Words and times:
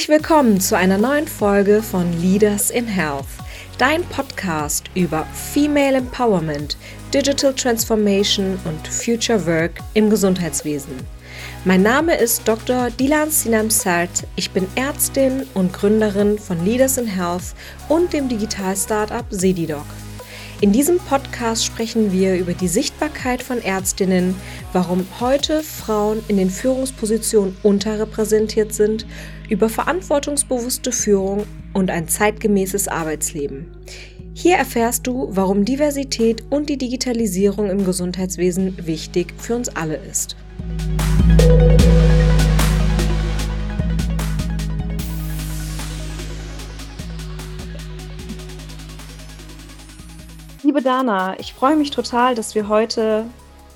Herzlich 0.00 0.18
willkommen 0.18 0.58
zu 0.62 0.78
einer 0.78 0.96
neuen 0.96 1.28
Folge 1.28 1.82
von 1.82 2.10
Leaders 2.22 2.70
in 2.70 2.86
Health, 2.86 3.26
dein 3.76 4.02
Podcast 4.04 4.86
über 4.94 5.26
Female 5.52 5.98
Empowerment, 5.98 6.78
Digital 7.12 7.52
Transformation 7.52 8.58
und 8.64 8.88
Future 8.88 9.44
Work 9.44 9.72
im 9.92 10.08
Gesundheitswesen. 10.08 10.94
Mein 11.66 11.82
Name 11.82 12.16
ist 12.16 12.48
Dr. 12.48 12.88
Dilan 12.88 13.30
Sinam 13.30 13.68
Sart. 13.68 14.26
Ich 14.36 14.50
bin 14.52 14.66
Ärztin 14.74 15.42
und 15.52 15.74
Gründerin 15.74 16.38
von 16.38 16.64
Leaders 16.64 16.96
in 16.96 17.06
Health 17.06 17.54
und 17.90 18.14
dem 18.14 18.26
Digital-Startup 18.30 19.26
Sedidoc. 19.28 19.84
In 20.62 20.72
diesem 20.72 20.98
Podcast 20.98 21.64
sprechen 21.64 22.10
wir 22.10 22.36
über 22.36 22.54
die 22.54 22.68
Sichtbarkeit 22.68 23.42
von 23.42 23.62
Ärztinnen, 23.62 24.34
warum 24.72 25.06
heute 25.18 25.62
Frauen 25.62 26.22
in 26.28 26.38
den 26.38 26.48
Führungspositionen 26.48 27.56
unterrepräsentiert 27.62 28.74
sind, 28.74 29.06
über 29.50 29.68
verantwortungsbewusste 29.68 30.92
Führung 30.92 31.44
und 31.74 31.90
ein 31.90 32.08
zeitgemäßes 32.08 32.86
Arbeitsleben. 32.88 33.66
Hier 34.32 34.56
erfährst 34.56 35.06
du, 35.08 35.26
warum 35.30 35.64
Diversität 35.64 36.44
und 36.50 36.70
die 36.70 36.78
Digitalisierung 36.78 37.68
im 37.68 37.84
Gesundheitswesen 37.84 38.86
wichtig 38.86 39.34
für 39.36 39.56
uns 39.56 39.68
alle 39.68 39.96
ist. 39.96 40.36
Liebe 50.62 50.80
Dana, 50.80 51.38
ich 51.40 51.52
freue 51.52 51.74
mich 51.74 51.90
total, 51.90 52.36
dass 52.36 52.54
wir 52.54 52.68
heute 52.68 53.26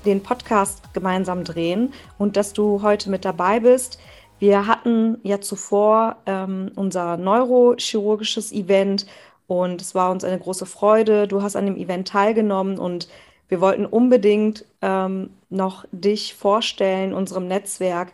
den 0.05 0.23
Podcast 0.23 0.93
gemeinsam 0.93 1.43
drehen 1.43 1.93
und 2.17 2.37
dass 2.37 2.53
du 2.53 2.81
heute 2.81 3.09
mit 3.09 3.25
dabei 3.25 3.59
bist. 3.59 3.99
Wir 4.39 4.67
hatten 4.67 5.17
ja 5.23 5.39
zuvor 5.39 6.17
ähm, 6.25 6.71
unser 6.75 7.17
neurochirurgisches 7.17 8.51
Event 8.51 9.05
und 9.47 9.81
es 9.81 9.95
war 9.95 10.11
uns 10.11 10.23
eine 10.23 10.39
große 10.39 10.65
Freude. 10.65 11.27
Du 11.27 11.41
hast 11.41 11.55
an 11.55 11.65
dem 11.65 11.77
Event 11.77 12.07
teilgenommen 12.07 12.77
und 12.77 13.07
wir 13.47 13.61
wollten 13.61 13.85
unbedingt 13.85 14.65
ähm, 14.81 15.29
noch 15.49 15.85
dich 15.91 16.33
vorstellen, 16.33 17.13
unserem 17.13 17.47
Netzwerk. 17.47 18.11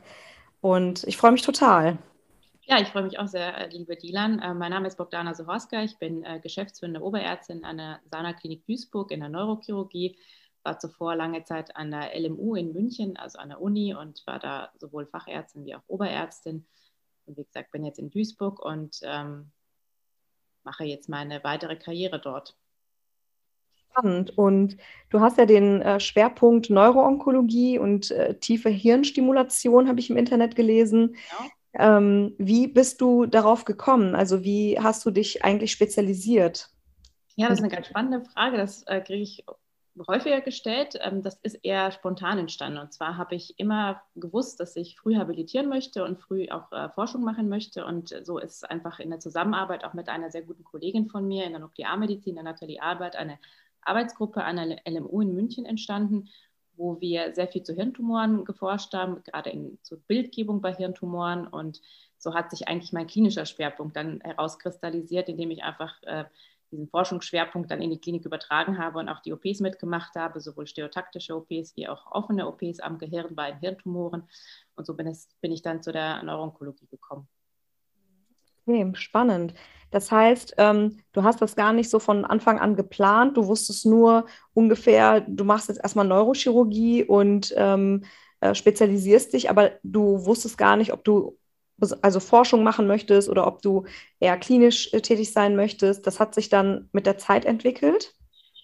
Und 0.60 1.04
ich 1.06 1.18
freue 1.18 1.32
mich 1.32 1.42
total. 1.42 1.98
Ja, 2.64 2.80
ich 2.80 2.90
freue 2.90 3.04
mich 3.04 3.18
auch 3.18 3.28
sehr, 3.28 3.58
äh, 3.58 3.70
liebe 3.70 3.96
Dilan. 3.96 4.40
Äh, 4.40 4.54
mein 4.54 4.72
Name 4.72 4.88
ist 4.88 4.98
Bogdana 4.98 5.34
Sohorska. 5.34 5.84
Ich 5.84 5.98
bin 5.98 6.24
äh, 6.24 6.40
geschäftsführende 6.40 7.02
Oberärztin 7.02 7.64
an 7.64 7.78
der 7.78 8.00
Sana-Klinik 8.12 8.66
Duisburg 8.66 9.12
in 9.12 9.22
der 9.22 9.30
Neurochirurgie. 9.30 10.18
War 10.64 10.80
zuvor 10.80 11.16
lange 11.16 11.44
Zeit 11.44 11.76
an 11.76 11.92
der 11.92 12.12
LMU 12.20 12.56
in 12.56 12.74
München, 12.74 13.18
also 13.18 13.40
an 13.40 13.50
der 13.50 13.62
Uni, 13.62 13.96
und 13.96 14.22
war 14.28 14.40
da 14.40 14.72
sowohl 14.78 15.08
Fachärztin 15.08 15.66
wie 15.66 15.76
auch 15.76 15.84
Oberärztin. 15.88 16.68
Und 17.26 17.38
wie 17.38 17.44
gesagt, 17.44 17.72
bin 17.72 17.86
jetzt 17.86 18.00
in 18.00 18.10
Duisburg 18.10 18.64
und 18.64 19.00
ähm, 19.04 19.52
mache 20.64 20.84
jetzt 20.84 21.10
meine 21.10 21.44
weitere 21.44 21.76
Karriere 21.76 22.20
dort. 22.20 22.56
Spannend. 23.90 24.38
Und 24.38 24.78
du 25.10 25.20
hast 25.20 25.38
ja 25.38 25.46
den 25.46 25.82
äh, 25.82 26.00
Schwerpunkt 26.00 26.70
Neuroonkologie 26.70 27.78
und 27.78 28.12
äh, 28.12 28.36
tiefe 28.40 28.70
Hirnstimulation, 28.70 29.88
habe 29.88 30.00
ich 30.00 30.10
im 30.10 30.18
Internet 30.18 30.56
gelesen. 30.56 31.16
Genau. 31.32 31.52
Ähm, 31.74 32.36
wie 32.38 32.68
bist 32.68 33.02
du 33.02 33.26
darauf 33.26 33.66
gekommen? 33.66 34.16
Also 34.16 34.44
wie 34.44 34.80
hast 34.80 35.06
du 35.06 35.12
dich 35.12 35.44
eigentlich 35.44 35.72
spezialisiert? 35.72 36.70
Ja, 37.36 37.48
das 37.48 37.60
ist 37.60 37.64
eine 37.64 37.74
ganz 37.74 37.88
spannende 37.88 38.22
Frage. 38.30 38.58
Das 38.58 38.84
äh, 38.84 39.02
kriege 39.02 39.24
ich 39.24 39.46
häufiger 40.08 40.42
gestellt. 40.42 40.98
Ähm, 41.02 41.22
das 41.22 41.40
ist 41.44 41.56
eher 41.64 41.92
spontan 41.92 42.38
entstanden. 42.38 42.80
Und 42.80 42.94
zwar 42.94 43.18
habe 43.18 43.36
ich 43.36 43.60
immer 43.60 44.02
gewusst, 44.16 44.60
dass 44.60 44.76
ich 44.76 44.98
früh 44.98 45.16
habilitieren 45.16 45.70
möchte 45.70 46.04
und 46.04 46.20
früh 46.20 46.50
auch 46.50 46.72
äh, 46.72 46.90
Forschung 46.90 47.24
machen 47.24 47.50
möchte. 47.50 47.86
Und 47.86 48.16
so 48.24 48.38
ist 48.38 48.70
einfach 48.70 49.00
in 49.00 49.10
der 49.10 49.20
Zusammenarbeit 49.20 49.84
auch 49.84 49.94
mit 49.94 50.10
einer 50.10 50.32
sehr 50.32 50.44
guten 50.44 50.64
Kollegin 50.64 51.08
von 51.08 51.28
mir 51.28 51.46
in 51.46 51.52
der 51.52 51.60
Nuklearmedizin, 51.60 52.36
der 52.36 52.44
Nathalie 52.44 52.82
Arbeit, 52.82 53.16
eine 53.16 53.38
Arbeitsgruppe 53.82 54.44
an 54.44 54.58
der 54.58 54.82
LMU 54.88 55.22
in 55.22 55.34
München 55.34 55.66
entstanden 55.66 56.30
wo 56.82 57.00
wir 57.00 57.34
sehr 57.34 57.48
viel 57.48 57.64
zu 57.64 57.74
Hirntumoren 57.74 58.44
geforscht 58.44 58.94
haben, 58.94 59.24
gerade 59.24 59.52
in, 59.52 59.78
zur 59.84 60.00
Bildgebung 60.00 60.62
bei 60.62 60.74
Hirntumoren. 60.74 61.48
Und 61.48 61.82
so 62.18 62.34
hat 62.34 62.50
sich 62.50 62.68
eigentlich 62.68 62.92
mein 62.92 63.08
klinischer 63.08 63.46
Schwerpunkt 63.46 63.96
dann 63.96 64.20
herauskristallisiert, 64.22 65.30
indem 65.30 65.52
ich 65.52 65.64
einfach 65.64 66.02
äh, 66.04 66.26
diesen 66.72 66.88
Forschungsschwerpunkt 66.88 67.70
dann 67.70 67.82
in 67.82 67.90
die 67.90 68.00
Klinik 68.00 68.26
übertragen 68.26 68.78
habe 68.78 69.00
und 69.00 69.10
auch 69.10 69.22
die 69.22 69.34
OPs 69.34 69.60
mitgemacht 69.60 70.16
habe, 70.16 70.40
sowohl 70.40 70.68
stereotaktische 70.68 71.36
OPs 71.36 71.76
wie 71.76 71.88
auch 71.88 72.12
offene 72.12 72.48
OPs 72.48 72.80
am 72.80 72.98
Gehirn 72.98 73.36
bei 73.36 73.54
Hirntumoren. 73.56 74.24
Und 74.76 74.86
so 74.86 74.96
bin, 74.96 75.08
es, 75.08 75.30
bin 75.42 75.52
ich 75.52 75.62
dann 75.62 75.82
zu 75.82 75.92
der 75.92 76.24
Neuroonkologie 76.24 76.88
gekommen. 76.88 77.28
Okay, 78.66 78.90
spannend. 78.96 79.54
Das 79.90 80.12
heißt, 80.12 80.56
ähm, 80.58 80.98
du 81.12 81.24
hast 81.24 81.42
das 81.42 81.56
gar 81.56 81.74
nicht 81.74 81.90
so 81.90 82.00
von 82.00 82.24
Anfang 82.24 82.60
an 82.60 82.76
geplant. 82.76 83.36
Du 83.36 83.48
wusstest 83.48 83.86
nur 83.86 84.26
ungefähr, 84.54 85.22
du 85.22 85.44
machst 85.44 85.68
jetzt 85.68 85.82
erstmal 85.84 86.08
Neurochirurgie 86.08 87.04
und 87.04 87.54
ähm, 87.58 88.06
äh, 88.40 88.56
spezialisierst 88.56 89.34
dich, 89.34 89.50
aber 89.50 89.72
du 89.84 90.26
wusstest 90.26 90.58
gar 90.58 90.78
nicht, 90.78 90.94
ob 90.94 91.04
du 91.04 91.38
also 92.02 92.20
Forschung 92.20 92.64
machen 92.64 92.88
möchtest 92.88 93.30
oder 93.30 93.48
ob 93.48 93.62
du 93.62 93.86
eher 94.20 94.38
klinisch 94.38 94.94
äh, 94.94 95.02
tätig 95.02 95.32
sein 95.34 95.56
möchtest. 95.56 96.06
Das 96.06 96.20
hat 96.20 96.36
sich 96.36 96.50
dann 96.50 96.90
mit 96.92 97.06
der 97.06 97.18
Zeit 97.18 97.46
entwickelt 97.46 98.14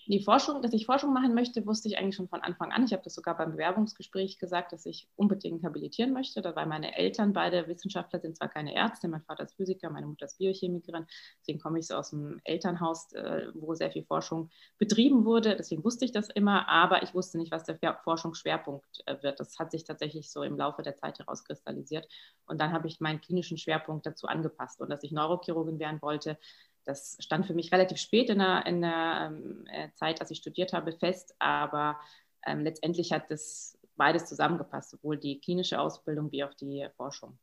die 0.07 0.23
Forschung, 0.23 0.61
dass 0.61 0.73
ich 0.73 0.85
Forschung 0.85 1.13
machen 1.13 1.33
möchte, 1.33 1.65
wusste 1.65 1.87
ich 1.87 1.97
eigentlich 1.97 2.15
schon 2.15 2.29
von 2.29 2.41
Anfang 2.41 2.71
an. 2.71 2.85
Ich 2.85 2.93
habe 2.93 3.03
das 3.03 3.13
sogar 3.13 3.37
beim 3.37 3.51
Bewerbungsgespräch 3.51 4.39
gesagt, 4.39 4.71
dass 4.71 4.85
ich 4.85 5.07
unbedingt 5.15 5.63
habilitieren 5.63 6.13
möchte, 6.13 6.43
weil 6.55 6.65
meine 6.65 6.97
Eltern 6.97 7.33
beide 7.33 7.67
Wissenschaftler 7.67 8.19
sind, 8.19 8.37
zwar 8.37 8.47
keine 8.47 8.73
Ärzte, 8.73 9.07
mein 9.07 9.21
Vater 9.21 9.43
ist 9.43 9.55
Physiker, 9.55 9.89
meine 9.89 10.07
Mutter 10.07 10.25
ist 10.25 10.37
Biochemikerin, 10.37 11.05
deswegen 11.41 11.59
komme 11.59 11.79
ich 11.79 11.87
so 11.87 11.95
aus 11.95 12.11
dem 12.11 12.39
Elternhaus, 12.43 13.11
äh, 13.13 13.47
wo 13.53 13.73
sehr 13.73 13.91
viel 13.91 14.03
Forschung 14.03 14.49
betrieben 14.77 15.25
wurde, 15.25 15.55
deswegen 15.55 15.83
wusste 15.83 16.05
ich 16.05 16.11
das 16.11 16.29
immer, 16.29 16.67
aber 16.69 17.03
ich 17.03 17.13
wusste 17.13 17.37
nicht, 17.37 17.51
was 17.51 17.63
der 17.63 17.77
Forschungsschwerpunkt 18.03 19.03
äh, 19.05 19.21
wird. 19.21 19.39
Das 19.39 19.59
hat 19.59 19.71
sich 19.71 19.83
tatsächlich 19.83 20.31
so 20.31 20.43
im 20.43 20.57
Laufe 20.57 20.81
der 20.83 20.95
Zeit 20.95 21.19
herauskristallisiert. 21.19 22.07
Und 22.45 22.61
dann 22.61 22.71
habe 22.71 22.87
ich 22.87 22.99
meinen 22.99 23.21
klinischen 23.21 23.57
Schwerpunkt 23.57 24.05
dazu 24.05 24.27
angepasst. 24.27 24.81
Und 24.81 24.89
dass 24.89 25.03
ich 25.03 25.11
Neurochirurgin 25.11 25.79
werden 25.79 26.01
wollte, 26.01 26.37
das 26.87 27.17
stand 27.19 27.45
für 27.45 27.53
mich 27.53 27.71
relativ 27.71 27.97
spät 27.97 28.29
in 28.29 28.39
der, 28.39 28.65
in 28.65 28.81
der 28.81 29.31
ähm, 29.31 29.65
äh, 29.71 29.89
Zeit, 29.95 30.21
als 30.21 30.31
ich 30.31 30.37
studiert 30.37 30.73
habe, 30.73 30.91
fest, 30.93 31.35
aber 31.39 31.99
ähm, 32.45 32.61
letztendlich 32.61 33.11
hat 33.11 33.29
das 33.29 33.77
beides 33.95 34.25
zusammengepasst, 34.25 34.91
sowohl 34.91 35.17
die 35.17 35.39
klinische 35.39 35.79
Ausbildung 35.79 36.31
wie 36.31 36.43
auch 36.43 36.53
die 36.53 36.87
Forschung. 36.95 37.37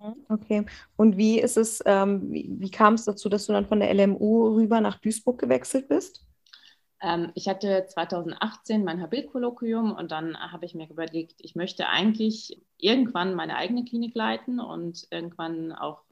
Mhm, 0.00 0.26
okay. 0.28 0.66
Und 0.96 1.16
wie 1.16 1.40
ist 1.40 1.56
es, 1.56 1.82
ähm, 1.86 2.30
wie, 2.30 2.48
wie 2.58 2.70
kam 2.70 2.94
es 2.94 3.04
dazu, 3.04 3.28
dass 3.28 3.46
du 3.46 3.52
dann 3.52 3.66
von 3.66 3.80
der 3.80 3.92
LMU 3.94 4.54
rüber 4.54 4.80
nach 4.80 4.98
Duisburg 4.98 5.38
gewechselt 5.40 5.88
bist? 5.88 6.26
Ähm, 7.00 7.30
ich 7.34 7.48
hatte 7.48 7.86
2018 7.86 8.84
mein 8.84 9.00
Habil-Kolloquium 9.00 9.92
und 9.92 10.10
dann 10.12 10.36
habe 10.38 10.66
ich 10.66 10.74
mir 10.74 10.88
überlegt, 10.88 11.36
ich 11.38 11.54
möchte 11.54 11.88
eigentlich 11.88 12.62
irgendwann 12.78 13.34
meine 13.34 13.56
eigene 13.56 13.84
Klinik 13.84 14.14
leiten 14.14 14.60
und 14.60 15.06
irgendwann 15.10 15.72
auch 15.72 16.02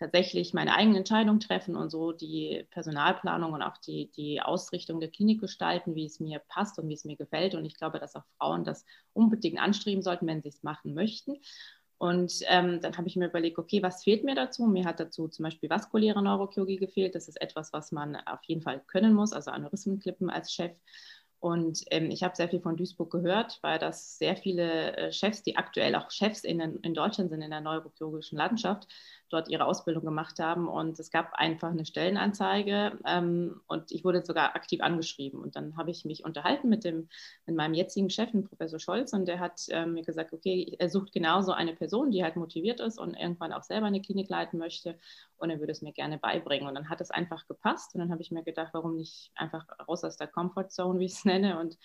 tatsächlich 0.00 0.54
meine 0.54 0.74
eigene 0.74 0.96
Entscheidung 0.98 1.40
treffen 1.40 1.76
und 1.76 1.90
so 1.90 2.12
die 2.12 2.66
Personalplanung 2.70 3.52
und 3.52 3.62
auch 3.62 3.76
die, 3.76 4.10
die 4.12 4.40
Ausrichtung 4.40 4.98
der 4.98 5.10
Klinik 5.10 5.40
gestalten, 5.40 5.94
wie 5.94 6.06
es 6.06 6.20
mir 6.20 6.40
passt 6.48 6.78
und 6.78 6.88
wie 6.88 6.94
es 6.94 7.04
mir 7.04 7.16
gefällt. 7.16 7.54
Und 7.54 7.66
ich 7.66 7.76
glaube, 7.76 8.00
dass 8.00 8.16
auch 8.16 8.24
Frauen 8.38 8.64
das 8.64 8.86
unbedingt 9.12 9.60
anstreben 9.60 10.02
sollten, 10.02 10.26
wenn 10.26 10.42
sie 10.42 10.48
es 10.48 10.62
machen 10.62 10.94
möchten. 10.94 11.36
Und 11.98 12.32
ähm, 12.48 12.80
dann 12.80 12.96
habe 12.96 13.08
ich 13.08 13.16
mir 13.16 13.26
überlegt, 13.26 13.58
okay, 13.58 13.82
was 13.82 14.02
fehlt 14.02 14.24
mir 14.24 14.34
dazu? 14.34 14.64
Mir 14.64 14.86
hat 14.86 15.00
dazu 15.00 15.28
zum 15.28 15.42
Beispiel 15.42 15.68
vaskuläre 15.68 16.22
Neurochirurgie 16.22 16.78
gefehlt. 16.78 17.14
Das 17.14 17.28
ist 17.28 17.38
etwas, 17.38 17.74
was 17.74 17.92
man 17.92 18.16
auf 18.16 18.42
jeden 18.44 18.62
Fall 18.62 18.80
können 18.86 19.12
muss, 19.12 19.34
also 19.34 19.50
Aneurysmenklippen 19.50 20.30
als 20.30 20.50
Chef. 20.50 20.72
Und 21.40 21.84
ähm, 21.90 22.10
ich 22.10 22.22
habe 22.22 22.36
sehr 22.36 22.48
viel 22.48 22.60
von 22.60 22.76
Duisburg 22.76 23.10
gehört, 23.10 23.58
weil 23.62 23.78
das 23.78 24.18
sehr 24.18 24.36
viele 24.36 24.96
äh, 24.96 25.12
Chefs, 25.12 25.42
die 25.42 25.56
aktuell 25.56 25.94
auch 25.94 26.10
Chefs 26.10 26.44
in, 26.44 26.60
in 26.60 26.94
Deutschland 26.94 27.30
sind 27.30 27.40
in 27.40 27.50
der 27.50 27.62
neurochirurgischen 27.62 28.36
Landschaft, 28.36 28.86
dort 29.30 29.48
ihre 29.48 29.64
Ausbildung 29.64 30.04
gemacht 30.04 30.38
haben. 30.38 30.68
Und 30.68 30.98
es 30.98 31.10
gab 31.10 31.32
einfach 31.34 31.70
eine 31.70 31.86
Stellenanzeige 31.86 32.98
ähm, 33.06 33.60
und 33.66 33.92
ich 33.92 34.04
wurde 34.04 34.24
sogar 34.24 34.56
aktiv 34.56 34.80
angeschrieben. 34.82 35.40
Und 35.40 35.56
dann 35.56 35.76
habe 35.76 35.90
ich 35.90 36.04
mich 36.04 36.24
unterhalten 36.24 36.68
mit, 36.68 36.84
dem, 36.84 37.08
mit 37.46 37.56
meinem 37.56 37.74
jetzigen 37.74 38.10
Chef, 38.10 38.30
dem 38.30 38.44
Professor 38.44 38.78
Scholz, 38.78 39.12
und 39.12 39.26
der 39.26 39.38
hat 39.40 39.60
äh, 39.68 39.86
mir 39.86 40.02
gesagt, 40.02 40.32
okay, 40.32 40.76
er 40.78 40.90
sucht 40.90 41.12
genauso 41.12 41.52
eine 41.52 41.74
Person, 41.74 42.10
die 42.10 42.22
halt 42.22 42.36
motiviert 42.36 42.80
ist 42.80 42.98
und 42.98 43.14
irgendwann 43.14 43.52
auch 43.52 43.62
selber 43.62 43.86
eine 43.86 44.02
Klinik 44.02 44.28
leiten 44.28 44.58
möchte 44.58 44.98
und 45.38 45.50
er 45.50 45.60
würde 45.60 45.72
es 45.72 45.82
mir 45.82 45.92
gerne 45.92 46.18
beibringen. 46.18 46.68
Und 46.68 46.74
dann 46.74 46.88
hat 46.88 47.00
es 47.00 47.10
einfach 47.10 47.46
gepasst 47.46 47.94
und 47.94 48.00
dann 48.00 48.10
habe 48.10 48.22
ich 48.22 48.30
mir 48.30 48.42
gedacht, 48.42 48.70
warum 48.72 48.96
nicht 48.96 49.30
einfach 49.34 49.66
raus 49.88 50.04
aus 50.04 50.16
der 50.16 50.28
Comfortzone, 50.28 50.98
wie 50.98 51.06
ich 51.06 51.12
es 51.12 51.24
nenne, 51.24 51.58
und 51.58 51.78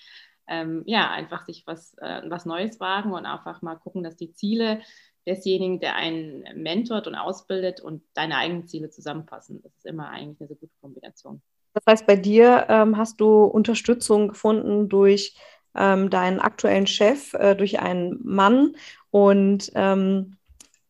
ähm, 0.47 0.83
ja, 0.85 1.09
einfach 1.09 1.45
sich 1.45 1.65
was, 1.65 1.95
äh, 1.97 2.21
was 2.29 2.45
Neues 2.45 2.79
wagen 2.79 3.13
und 3.13 3.25
einfach 3.25 3.61
mal 3.61 3.75
gucken, 3.75 4.03
dass 4.03 4.15
die 4.15 4.31
Ziele 4.33 4.81
desjenigen, 5.25 5.79
der 5.79 5.95
einen 5.95 6.43
mentort 6.55 7.07
und 7.07 7.15
ausbildet 7.15 7.81
und 7.81 8.03
deine 8.13 8.37
eigenen 8.37 8.67
Ziele 8.67 8.89
zusammenpassen. 8.89 9.61
Das 9.63 9.73
ist 9.77 9.85
immer 9.85 10.09
eigentlich 10.09 10.39
eine 10.39 10.47
sehr 10.47 10.57
gute 10.57 10.73
Kombination. 10.81 11.41
Das 11.73 11.83
heißt, 11.87 12.07
bei 12.07 12.15
dir 12.15 12.67
ähm, 12.69 12.97
hast 12.97 13.19
du 13.19 13.43
Unterstützung 13.43 14.29
gefunden 14.29 14.87
durch 14.87 15.35
ähm, 15.75 16.09
deinen 16.09 16.39
aktuellen 16.39 16.87
Chef, 16.87 17.33
äh, 17.33 17.55
durch 17.55 17.79
einen 17.79 18.19
Mann 18.23 18.75
und 19.11 19.71
ähm, 19.75 20.37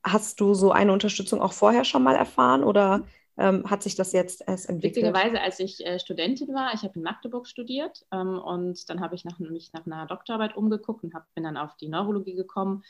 Hast 0.05 0.39
du 0.39 0.53
so 0.53 0.71
eine 0.71 0.93
Unterstützung 0.93 1.41
auch 1.41 1.53
vorher 1.53 1.83
schon 1.83 2.03
mal 2.03 2.15
erfahren 2.15 2.63
oder 2.63 3.07
ähm, 3.37 3.67
hat 3.67 3.81
sich 3.81 3.95
das 3.95 4.13
jetzt 4.13 4.47
erst 4.47 4.69
entwickelt? 4.69 4.97
Witzigerweise, 4.97 5.41
als 5.41 5.59
ich 5.59 5.83
äh, 5.83 5.99
Studentin 5.99 6.53
war, 6.53 6.75
ich 6.75 6.83
habe 6.83 6.93
in 6.95 7.01
Magdeburg 7.01 7.47
studiert 7.47 8.05
ähm, 8.11 8.37
und 8.37 8.87
dann 8.87 9.01
habe 9.01 9.15
ich 9.15 9.25
nach, 9.25 9.39
mich 9.39 9.73
nach 9.73 9.87
einer 9.87 10.05
Doktorarbeit 10.05 10.55
umgeguckt 10.55 11.03
und 11.03 11.15
hab, 11.15 11.33
bin 11.33 11.43
dann 11.43 11.57
auf 11.57 11.75
die 11.77 11.87
Neurologie 11.87 12.35
gekommen, 12.35 12.83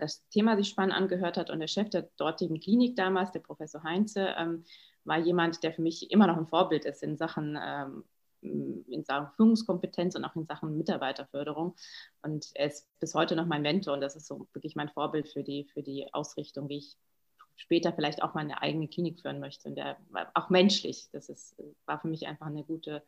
das 0.00 0.26
Thema 0.28 0.56
sich 0.56 0.68
spannend 0.68 0.94
angehört 0.94 1.36
hat 1.36 1.50
und 1.50 1.60
der 1.60 1.68
Chef 1.68 1.90
der 1.90 2.08
dortigen 2.16 2.60
Klinik 2.60 2.96
damals, 2.96 3.32
der 3.32 3.40
Professor 3.40 3.82
Heinze, 3.82 4.34
ähm, 4.38 4.64
war 5.04 5.18
jemand, 5.18 5.62
der 5.62 5.72
für 5.72 5.82
mich 5.82 6.10
immer 6.10 6.26
noch 6.26 6.36
ein 6.36 6.46
Vorbild 6.46 6.84
ist 6.84 7.02
in 7.02 7.16
Sachen 7.16 7.58
ähm, 7.60 8.04
in 8.42 9.04
Sachen 9.04 9.28
Führungskompetenz 9.36 10.16
und 10.16 10.24
auch 10.24 10.34
in 10.36 10.46
Sachen 10.46 10.76
Mitarbeiterförderung. 10.76 11.74
Und 12.22 12.50
er 12.54 12.66
ist 12.66 12.88
bis 12.98 13.14
heute 13.14 13.36
noch 13.36 13.46
mein 13.46 13.62
Mentor 13.62 13.94
und 13.94 14.00
das 14.00 14.16
ist 14.16 14.26
so 14.26 14.48
wirklich 14.52 14.74
mein 14.74 14.88
Vorbild 14.88 15.28
für 15.28 15.42
die, 15.42 15.64
für 15.72 15.82
die 15.82 16.12
Ausrichtung, 16.12 16.68
wie 16.68 16.78
ich 16.78 16.96
später 17.56 17.92
vielleicht 17.92 18.22
auch 18.22 18.34
meine 18.34 18.60
eigene 18.60 18.88
Klinik 18.88 19.20
führen 19.20 19.38
möchte. 19.38 19.68
Und 19.68 19.76
der 19.76 19.96
war 20.10 20.30
auch 20.34 20.50
menschlich. 20.50 21.08
Das 21.12 21.28
ist, 21.28 21.56
war 21.86 22.00
für 22.00 22.08
mich 22.08 22.26
einfach 22.26 22.46
ein 22.46 22.66
gute, 22.66 23.02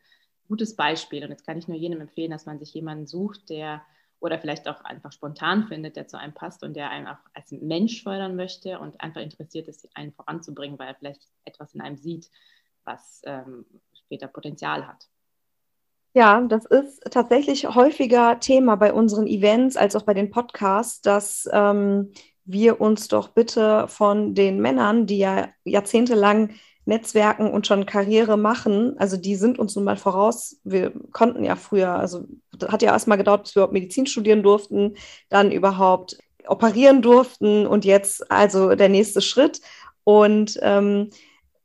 gutes 0.49 0.77
Beispiel. 0.77 1.25
Und 1.25 1.31
jetzt 1.31 1.47
kann 1.47 1.59
ich 1.59 1.69
nur 1.69 1.77
jedem 1.77 2.01
empfehlen, 2.01 2.31
dass 2.31 2.47
man 2.47 2.59
sich 2.59 2.73
jemanden 2.73 3.07
sucht, 3.07 3.51
der 3.51 3.83
oder 4.25 4.39
vielleicht 4.39 4.67
auch 4.69 4.83
einfach 4.85 5.13
spontan 5.13 5.69
findet, 5.69 5.97
der 5.97 6.09
zu 6.09 6.19
einem 6.19 6.33
passt 6.33 6.63
und 6.63 6.75
der 6.75 6.89
einen 6.89 7.07
auch 7.07 7.19
als 7.35 7.53
Mensch 7.53 8.03
fördern 8.03 8.37
möchte 8.37 8.79
und 8.79 8.99
einfach 9.03 9.21
interessiert 9.21 9.69
ist, 9.69 9.87
einen 9.95 10.13
voranzubringen, 10.13 10.79
weil 10.79 10.89
er 10.89 10.95
vielleicht 10.95 11.29
etwas 11.45 11.75
in 11.75 11.83
einem 11.83 11.99
sieht, 11.99 12.31
was 12.85 13.21
ähm, 13.27 13.67
später 13.93 14.27
Potenzial 14.29 14.87
hat. 14.87 15.07
Ja, 16.15 16.41
das 16.41 16.65
ist 16.65 17.03
tatsächlich 17.11 17.67
häufiger 17.67 18.41
Thema 18.41 18.77
bei 18.77 18.95
unseren 18.95 19.27
Events 19.27 19.77
als 19.77 19.95
auch 19.95 20.05
bei 20.05 20.15
den 20.15 20.31
Podcasts, 20.31 21.03
dass 21.03 21.47
ähm, 21.53 22.13
wir 22.47 22.81
uns 22.81 23.09
doch 23.09 23.29
bitte 23.29 23.89
von 23.89 24.35
den 24.35 24.59
Männern, 24.59 25.07
die 25.07 25.19
ja 25.19 25.49
jahrzehntelang 25.65 26.55
Netzwerken 26.87 27.51
und 27.51 27.67
schon 27.67 27.87
Karriere 27.87 28.37
machen, 28.37 28.95
also 28.99 29.17
die 29.17 29.37
sind 29.37 29.59
uns 29.59 29.75
nun 29.75 29.85
mal 29.85 29.97
voraus. 29.97 30.59
Wir 30.65 30.93
konnten 31.13 31.45
ja 31.45 31.57
früher, 31.57 31.91
also 31.91 32.25
hat 32.69 32.83
ja 32.83 32.93
erstmal 32.93 33.19
gedauert, 33.19 33.45
bis 33.45 33.55
wir 33.55 33.61
überhaupt 33.61 33.73
Medizin 33.73 34.07
studieren 34.07 34.43
durften, 34.43 34.95
dann 35.31 35.51
überhaupt 35.51 36.19
operieren 36.47 37.01
durften 37.01 37.67
und 37.67 37.85
jetzt 37.85 38.31
also 38.31 38.75
der 38.75 38.89
nächste 38.89 39.23
Schritt. 39.23 39.61
Und 40.05 40.59
ähm, 40.63 41.11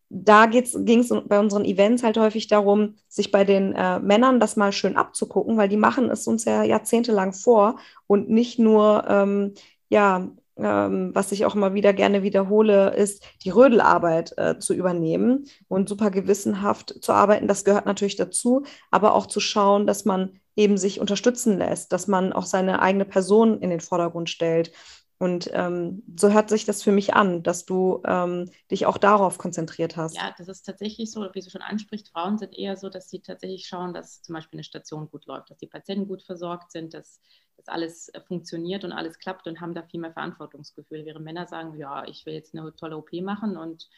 da 0.10 0.48
ging 0.48 1.00
es 1.00 1.14
bei 1.28 1.40
unseren 1.40 1.66
Events 1.66 2.02
halt 2.02 2.18
häufig 2.18 2.48
darum, 2.48 2.96
sich 3.08 3.32
bei 3.32 3.44
den 3.44 3.74
äh, 3.76 4.00
Männern 4.00 4.40
das 4.40 4.56
mal 4.56 4.72
schön 4.72 4.98
abzugucken, 4.98 5.58
weil 5.58 5.70
die 5.70 5.78
machen 5.78 6.10
es 6.10 6.26
uns 6.26 6.46
ja 6.46 6.64
jahrzehntelang 6.64 7.34
vor 7.34 7.78
und 8.08 8.30
nicht 8.30 8.58
nur 8.58 9.06
ähm, 9.08 9.54
ja 9.90 10.30
ähm, 10.62 11.12
was 11.14 11.32
ich 11.32 11.46
auch 11.46 11.56
immer 11.56 11.74
wieder 11.74 11.94
gerne 11.94 12.24
wiederhole, 12.24 12.94
ist 12.96 13.24
die 13.44 13.50
Rödelarbeit 13.50 14.34
äh, 14.38 14.60
zu 14.60 14.74
übernehmen 14.74 15.46
und 15.68 15.90
super 15.90 16.12
gewissenhaft 16.12 16.96
zu 17.02 17.14
arbeiten. 17.14 17.48
Das 17.48 17.66
gehört 17.66 17.86
natürlich 17.86 18.16
dazu, 18.16 18.64
aber 18.92 19.14
auch 19.14 19.26
zu 19.26 19.40
schauen, 19.40 19.88
dass 19.88 20.06
man 20.06 20.40
eben 20.56 20.78
sich 20.78 21.00
unterstützen 21.00 21.58
lässt, 21.58 21.94
dass 21.94 22.08
man 22.08 22.34
auch 22.34 22.46
seine 22.46 22.82
eigene 22.82 23.06
Person 23.06 23.62
in 23.62 23.70
den 23.70 23.80
Vordergrund 23.80 24.30
stellt 24.30 24.72
und 25.20 25.50
ähm, 25.52 26.02
so 26.18 26.32
hört 26.32 26.50
sich 26.50 26.64
das 26.64 26.82
für 26.82 26.94
mich 26.94 27.14
an, 27.14 27.44
dass 27.44 27.66
du 27.66 28.02
ähm, 28.06 28.50
dich 28.72 28.86
auch 28.86 28.98
darauf 28.98 29.38
konzentriert 29.38 29.98
hast. 29.98 30.16
Ja, 30.16 30.34
das 30.38 30.48
ist 30.48 30.62
tatsächlich 30.62 31.12
so, 31.12 31.28
wie 31.34 31.42
du 31.42 31.50
schon 31.50 31.62
ansprichst, 31.62 32.10
Frauen 32.10 32.38
sind 32.38 32.58
eher 32.58 32.78
so, 32.78 32.90
dass 32.90 33.10
sie 33.10 33.20
tatsächlich 33.20 33.68
schauen, 33.68 33.94
dass 33.94 34.22
zum 34.22 34.36
Beispiel 34.36 34.58
eine 34.58 34.64
Station 34.64 35.10
gut 35.12 35.26
läuft, 35.26 35.50
dass 35.50 35.58
die 35.58 35.68
Patienten 35.68 36.08
gut 36.08 36.24
versorgt 36.24 36.72
sind, 36.72 36.94
dass, 36.94 37.20
dass 37.58 37.68
alles 37.68 38.08
äh, 38.10 38.22
funktioniert 38.22 38.86
und 38.86 38.94
alles 38.94 39.20
klappt 39.20 39.46
und 39.46 39.60
haben 39.60 39.74
da 39.74 39.84
viel 39.84 40.00
mehr 40.00 40.14
Verantwortungsgefühl. 40.14 41.06
Während 41.06 41.26
Männer 41.26 41.48
sagen, 41.48 41.78
ja, 41.78 42.06
ich 42.06 42.26
will 42.26 42.34
jetzt 42.34 42.56
eine 42.56 42.74
tolle 42.74 42.96
OP 42.96 43.12
machen 43.22 43.58
und 43.58 43.90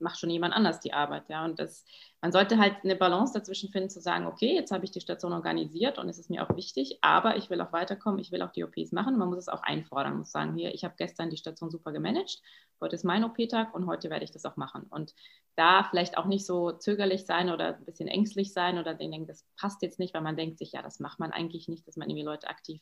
macht 0.00 0.18
schon 0.18 0.30
jemand 0.30 0.54
anders 0.54 0.80
die 0.80 0.92
Arbeit. 0.92 1.28
Ja? 1.28 1.44
Und 1.44 1.58
das, 1.58 1.84
man 2.20 2.32
sollte 2.32 2.58
halt 2.58 2.76
eine 2.84 2.96
Balance 2.96 3.32
dazwischen 3.32 3.70
finden, 3.70 3.90
zu 3.90 4.00
sagen, 4.00 4.26
okay, 4.26 4.54
jetzt 4.54 4.72
habe 4.72 4.84
ich 4.84 4.90
die 4.90 5.00
Station 5.00 5.32
organisiert 5.32 5.98
und 5.98 6.08
es 6.08 6.18
ist 6.18 6.30
mir 6.30 6.42
auch 6.42 6.56
wichtig, 6.56 6.98
aber 7.02 7.36
ich 7.36 7.50
will 7.50 7.60
auch 7.60 7.72
weiterkommen, 7.72 8.18
ich 8.18 8.32
will 8.32 8.42
auch 8.42 8.52
die 8.52 8.64
OPs 8.64 8.92
machen. 8.92 9.18
Man 9.18 9.28
muss 9.28 9.38
es 9.38 9.48
auch 9.48 9.62
einfordern, 9.62 10.18
muss 10.18 10.32
sagen, 10.32 10.54
hier, 10.54 10.74
ich 10.74 10.84
habe 10.84 10.94
gestern 10.96 11.30
die 11.30 11.36
Station 11.36 11.70
super 11.70 11.92
gemanagt, 11.92 12.40
heute 12.80 12.96
ist 12.96 13.04
mein 13.04 13.24
OP-Tag 13.24 13.74
und 13.74 13.86
heute 13.86 14.10
werde 14.10 14.24
ich 14.24 14.32
das 14.32 14.44
auch 14.44 14.56
machen. 14.56 14.86
Und 14.90 15.14
da 15.56 15.84
vielleicht 15.84 16.16
auch 16.16 16.26
nicht 16.26 16.46
so 16.46 16.72
zögerlich 16.72 17.26
sein 17.26 17.50
oder 17.50 17.76
ein 17.76 17.84
bisschen 17.84 18.08
ängstlich 18.08 18.52
sein 18.52 18.78
oder 18.78 18.94
denken, 18.94 19.26
das 19.26 19.44
passt 19.58 19.82
jetzt 19.82 19.98
nicht, 19.98 20.14
weil 20.14 20.22
man 20.22 20.36
denkt 20.36 20.58
sich, 20.58 20.72
ja, 20.72 20.82
das 20.82 21.00
macht 21.00 21.18
man 21.18 21.32
eigentlich 21.32 21.68
nicht, 21.68 21.86
dass 21.86 21.96
man 21.96 22.08
irgendwie 22.08 22.24
Leute 22.24 22.48
aktiv 22.48 22.80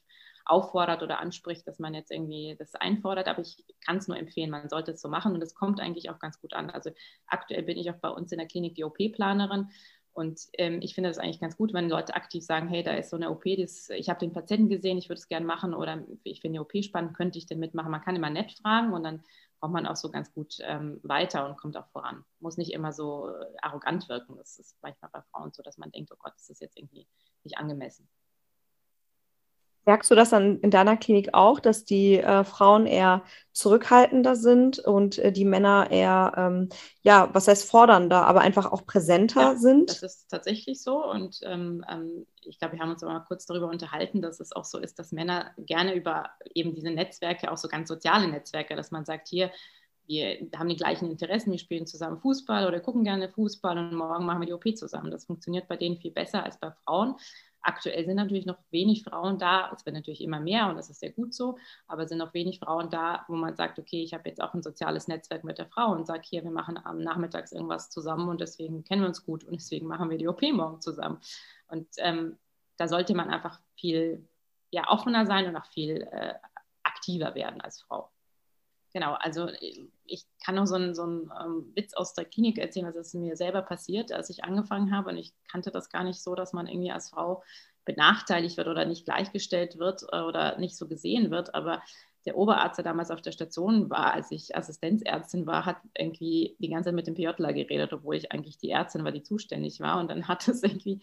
auffordert 0.49 1.03
oder 1.03 1.21
anspricht, 1.21 1.67
dass 1.67 1.79
man 1.79 1.95
jetzt 1.95 2.11
irgendwie 2.11 2.57
das 2.59 2.75
einfordert. 2.75 3.29
Aber 3.29 3.41
ich 3.41 3.65
kann 3.85 3.99
es 3.99 4.09
nur 4.09 4.17
empfehlen, 4.17 4.51
man 4.51 4.69
sollte 4.69 4.93
es 4.93 5.01
so 5.01 5.09
machen 5.09 5.35
und 5.35 5.43
es 5.43 5.55
kommt 5.55 5.81
eigentlich 5.81 6.11
auch 6.11 6.19
ganz 6.19 6.41
gut 6.41 6.55
an. 6.55 6.71
Also 6.71 6.91
aktuell 7.27 7.63
bin 7.63 7.79
ich 7.79 7.91
auch 7.91 7.99
bei 8.01 8.09
uns 8.09 8.33
in 8.33 8.39
der 8.39 8.49
Klinik 8.49 8.75
die 8.75 8.85
OP-Planerin. 8.85 9.69
Und 10.13 10.41
ähm, 10.55 10.81
ich 10.83 10.97
finde 10.97 11.11
das 11.11 11.19
eigentlich 11.19 11.39
ganz 11.39 11.57
gut, 11.57 11.73
wenn 11.73 11.89
Leute 11.89 12.17
aktiv 12.17 12.45
sagen, 12.45 12.67
hey, 12.67 12.83
da 12.83 12.93
ist 12.95 13.11
so 13.11 13.17
eine 13.17 13.31
OP, 13.31 13.45
das, 13.57 13.89
ich 13.91 14.09
habe 14.09 14.19
den 14.19 14.33
Patienten 14.33 14.69
gesehen, 14.69 14.99
ich 14.99 15.09
würde 15.09 15.21
es 15.21 15.29
gerne 15.29 15.47
machen 15.47 15.75
oder 15.75 16.05
ich 16.25 16.41
finde 16.41 16.57
die 16.57 16.61
OP 16.61 16.85
spannend, 16.85 17.17
könnte 17.17 17.39
ich 17.39 17.47
denn 17.47 17.61
mitmachen? 17.61 17.93
Man 17.93 18.01
kann 18.01 18.17
immer 18.17 18.29
nett 18.29 18.51
fragen 18.61 18.93
und 18.95 19.05
dann 19.05 19.23
kommt 19.61 19.75
man 19.75 19.87
auch 19.87 19.95
so 19.95 20.11
ganz 20.11 20.33
gut 20.33 20.57
ähm, 20.63 20.99
weiter 21.05 21.49
und 21.49 21.57
kommt 21.57 21.77
auch 21.77 21.87
voran. 21.89 22.25
Muss 22.41 22.57
nicht 22.57 22.73
immer 22.73 22.93
so 22.93 23.29
äh, 23.29 23.45
arrogant 23.63 24.09
wirken. 24.09 24.37
Das 24.37 24.59
ist 24.59 24.77
manchmal 24.83 25.11
bei 25.13 25.23
Frauen 25.31 25.53
so, 25.53 25.63
dass 25.63 25.79
man 25.79 25.93
denkt, 25.93 26.11
oh 26.13 26.17
Gott, 26.19 26.33
das 26.35 26.49
ist 26.49 26.61
jetzt 26.61 26.77
irgendwie 26.77 27.07
nicht 27.45 27.59
angemessen. 27.59 28.09
Merkst 29.89 30.11
du 30.11 30.15
das 30.15 30.29
dann 30.29 30.61
in 30.61 30.71
deiner 30.71 30.99
Klinik 30.99 31.31
auch, 31.33 31.61
dass 31.61 31.87
die 31.87 32.19
äh, 32.19 32.45
Frauen 32.45 32.85
eher 32.85 33.23
zurückhaltender 33.53 34.37
sind 34.37 34.79
und 34.79 35.17
äh, 35.17 35.33
die 35.33 35.47
Männer 35.47 35.91
eher, 35.91 36.35
ähm, 36.37 36.69
ja, 37.01 37.31
was 37.33 37.49
heißt 37.49 37.65
fordernder, 37.67 38.27
aber 38.27 38.43
einfach 38.43 38.71
auch 38.71 38.85
präsenter 38.85 39.41
ja, 39.41 39.57
sind? 39.57 39.89
Das 39.89 40.03
ist 40.03 40.29
tatsächlich 40.29 40.83
so 40.83 41.03
und 41.03 41.41
ähm, 41.43 41.83
ähm, 41.91 42.27
ich 42.43 42.59
glaube, 42.59 42.75
wir 42.75 42.81
haben 42.81 42.91
uns 42.91 43.03
aber 43.03 43.15
mal 43.15 43.25
kurz 43.25 43.47
darüber 43.47 43.69
unterhalten, 43.69 44.21
dass 44.21 44.41
es 44.41 44.53
auch 44.53 44.67
so 44.67 44.77
ist, 44.77 44.99
dass 44.99 45.11
Männer 45.11 45.53
gerne 45.57 45.95
über 45.95 46.29
eben 46.53 46.75
diese 46.75 46.91
Netzwerke, 46.91 47.51
auch 47.51 47.57
so 47.57 47.69
ganz 47.69 47.89
soziale 47.89 48.29
Netzwerke, 48.29 48.77
dass 48.77 48.91
man 48.91 49.07
sagt, 49.07 49.29
hier, 49.29 49.51
wir 50.07 50.49
haben 50.55 50.69
die 50.69 50.77
gleichen 50.77 51.11
Interessen, 51.11 51.51
wir 51.51 51.59
spielen 51.59 51.87
zusammen 51.87 52.19
Fußball 52.19 52.67
oder 52.67 52.81
gucken 52.81 53.05
gerne 53.05 53.31
Fußball 53.31 53.79
und 53.79 53.95
morgen 53.95 54.27
machen 54.27 54.41
wir 54.41 54.47
die 54.47 54.53
OP 54.53 54.77
zusammen. 54.77 55.11
Das 55.11 55.25
funktioniert 55.25 55.67
bei 55.67 55.77
denen 55.77 55.97
viel 55.97 56.11
besser 56.11 56.45
als 56.45 56.59
bei 56.59 56.73
Frauen. 56.85 57.17
Aktuell 57.69 58.07
sind 58.07 58.17
natürlich 58.17 58.47
noch 58.47 58.57
wenig 58.71 59.05
Frauen 59.05 59.39
da, 59.39 59.71
es 59.75 59.85
wird 59.85 59.95
natürlich 59.95 60.23
immer 60.23 60.41
mehr 60.41 60.71
und 60.71 60.77
das 60.77 60.89
ist 60.89 61.01
sehr 61.01 61.13
gut 61.13 61.35
so, 61.35 61.59
aber 61.87 62.09
sind 62.09 62.17
noch 62.17 62.33
wenig 62.33 62.61
Frauen 62.61 62.89
da, 62.89 63.27
wo 63.29 63.37
man 63.37 63.57
sagt, 63.57 63.79
okay, 63.79 64.03
ich 64.03 64.15
habe 64.15 64.27
jetzt 64.27 64.41
auch 64.41 64.55
ein 64.55 64.63
soziales 64.63 65.07
Netzwerk 65.07 65.45
mit 65.45 65.59
der 65.59 65.67
Frau 65.67 65.93
und 65.93 66.07
sage 66.07 66.23
hier, 66.25 66.43
wir 66.45 66.51
machen 66.51 66.81
am 66.83 67.03
Nachmittags 67.03 67.53
irgendwas 67.53 67.91
zusammen 67.91 68.27
und 68.31 68.41
deswegen 68.41 68.85
kennen 68.85 69.03
wir 69.03 69.09
uns 69.09 69.23
gut 69.23 69.45
und 69.45 69.53
deswegen 69.53 69.87
machen 69.87 70.09
wir 70.09 70.17
die 70.17 70.29
OP 70.29 70.41
morgen 70.51 70.81
zusammen. 70.81 71.19
Und 71.67 71.87
ähm, 71.99 72.39
da 72.79 72.89
sollte 72.89 73.15
man 73.15 73.29
einfach 73.29 73.61
viel 73.77 74.27
ja, 74.71 74.89
offener 74.89 75.27
sein 75.27 75.47
und 75.47 75.55
auch 75.57 75.67
viel 75.67 76.09
äh, 76.11 76.37
aktiver 76.85 77.35
werden 77.35 77.61
als 77.61 77.83
Frau. 77.83 78.11
Genau, 78.93 79.15
also 79.15 79.49
ich 80.07 80.25
kann 80.45 80.55
noch 80.55 80.67
so 80.67 80.77
einen, 80.77 80.95
so 80.95 81.03
einen 81.03 81.31
ähm, 81.45 81.73
Witz 81.75 81.95
aus 81.95 82.15
der 82.15 82.25
Klinik 82.25 82.59
erzählen, 82.59 82.87
was 82.87 82.97
ist 82.97 83.15
mir 83.15 83.37
selber 83.37 83.63
passiert, 83.63 84.13
als 84.13 84.31
ich 84.31 84.45
angefangen 84.45 84.95
habe. 84.97 85.11
Und 85.11 85.19
ich 85.19 85.35
kannte 85.51 85.71
das 85.71 85.91
gar 85.91 86.05
nicht 86.05 86.23
so, 86.23 86.35
dass 86.35 86.53
man 86.53 86.67
irgendwie 86.67 86.91
als 86.91 87.11
Frau 87.11 87.43
benachteiligt 87.85 88.57
wird 88.57 88.69
oder 88.69 88.85
nicht 88.85 89.05
gleichgestellt 89.05 89.79
wird 89.79 90.05
äh, 90.13 90.21
oder 90.21 90.59
nicht 90.59 90.77
so 90.77 90.89
gesehen 90.89 91.31
wird. 91.31 91.55
Aber 91.55 91.83
der 92.25 92.37
Oberarzt, 92.37 92.79
der 92.79 92.85
damals 92.85 93.11
auf 93.11 93.23
der 93.23 93.33
Station 93.33 93.91
war, 93.91 94.13
als 94.15 94.31
ich 94.31 94.57
Assistenzärztin 94.57 95.47
war, 95.47 95.65
hat 95.67 95.79
irgendwie 95.97 96.57
die 96.59 96.69
ganze 96.69 96.89
Zeit 96.89 96.95
mit 96.95 97.07
dem 97.07 97.15
PJler 97.15 97.53
geredet, 97.53 97.93
obwohl 97.93 98.17
ich 98.17 98.33
eigentlich 98.33 98.59
die 98.59 98.71
Ärztin 98.71 99.05
war, 99.05 99.13
die 99.13 99.23
zuständig 99.23 99.81
war. 99.81 99.99
Und 99.99 100.11
dann 100.11 100.29
hat 100.29 100.49
es 100.49 100.63
irgendwie 100.63 101.01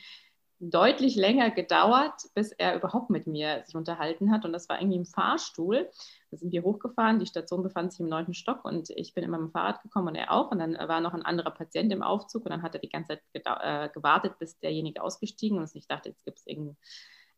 deutlich 0.59 1.15
länger 1.15 1.51
gedauert, 1.51 2.13
bis 2.33 2.51
er 2.51 2.75
überhaupt 2.75 3.09
mit 3.09 3.27
mir 3.27 3.63
sich 3.65 3.75
unterhalten 3.75 4.31
hat. 4.31 4.45
Und 4.45 4.53
das 4.53 4.69
war 4.69 4.79
irgendwie 4.79 4.97
im 4.97 5.05
Fahrstuhl. 5.05 5.89
Da 6.31 6.37
sind 6.37 6.51
wir 6.51 6.63
hochgefahren, 6.63 7.19
die 7.19 7.25
Station 7.25 7.63
befand 7.63 7.91
sich 7.91 7.99
im 7.99 8.09
neunten 8.09 8.33
Stock 8.33 8.65
und 8.65 8.89
ich 8.91 9.13
bin 9.13 9.23
immer 9.23 9.37
mit 9.37 9.49
dem 9.49 9.51
Fahrrad 9.51 9.81
gekommen 9.83 10.09
und 10.09 10.15
er 10.15 10.31
auch. 10.31 10.51
Und 10.51 10.59
dann 10.59 10.73
war 10.73 11.01
noch 11.01 11.13
ein 11.13 11.23
anderer 11.23 11.51
Patient 11.51 11.91
im 11.91 12.01
Aufzug 12.01 12.45
und 12.45 12.51
dann 12.51 12.61
hat 12.61 12.73
er 12.73 12.81
die 12.81 12.89
ganze 12.89 13.19
Zeit 13.19 13.21
äh, 13.33 13.89
gewartet, 13.89 14.39
bis 14.39 14.57
derjenige 14.59 15.01
ausgestiegen 15.01 15.61
ist. 15.61 15.75
Und 15.75 15.79
ich 15.79 15.87
dachte, 15.87 16.09
jetzt 16.09 16.25
gibt 16.25 16.39
es 16.39 16.47
irgendeinen 16.47 16.77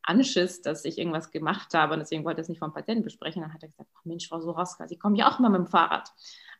Anschiss, 0.04 0.62
dass 0.62 0.86
ich 0.86 0.98
irgendwas 0.98 1.32
gemacht 1.32 1.74
habe 1.74 1.94
und 1.94 2.00
deswegen 2.00 2.24
wollte 2.24 2.40
er 2.40 2.44
es 2.44 2.50
nicht 2.50 2.60
vom 2.60 2.74
Patienten 2.74 3.04
besprechen. 3.04 3.42
Dann 3.42 3.54
hat 3.54 3.64
er 3.64 3.70
gesagt, 3.70 3.90
Mensch, 4.06 4.28
Frau 4.28 4.40
Soroska, 4.40 4.88
Sie 4.88 4.98
kommen 4.98 5.16
ja 5.16 5.30
auch 5.30 5.40
mal 5.40 5.50
mit 5.50 5.60
dem 5.60 5.68
Fahrrad. 5.68 6.12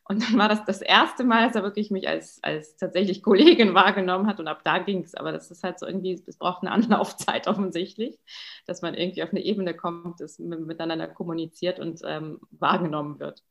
Und 0.08 0.22
dann 0.22 0.38
war 0.38 0.48
das 0.48 0.64
das 0.64 0.80
erste 0.80 1.22
Mal, 1.22 1.46
dass 1.46 1.54
er 1.54 1.62
wirklich 1.62 1.90
mich 1.90 2.08
als, 2.08 2.42
als 2.42 2.76
tatsächlich 2.76 3.22
Kollegin 3.22 3.74
wahrgenommen 3.74 4.26
hat. 4.26 4.40
Und 4.40 4.48
ab 4.48 4.62
da 4.64 4.78
ging 4.78 5.04
es. 5.04 5.14
Aber 5.14 5.32
das 5.32 5.50
ist 5.50 5.62
halt 5.62 5.78
so 5.78 5.86
irgendwie, 5.86 6.20
es 6.26 6.38
braucht 6.38 6.62
eine 6.62 6.72
Anlaufzeit 6.72 7.46
offensichtlich, 7.46 8.18
dass 8.66 8.80
man 8.80 8.94
irgendwie 8.94 9.22
auf 9.22 9.30
eine 9.30 9.44
Ebene 9.44 9.74
kommt, 9.74 10.20
das 10.20 10.38
miteinander 10.38 11.08
kommuniziert 11.08 11.78
und 11.78 12.00
ähm, 12.06 12.40
wahrgenommen 12.50 13.20
wird. 13.20 13.44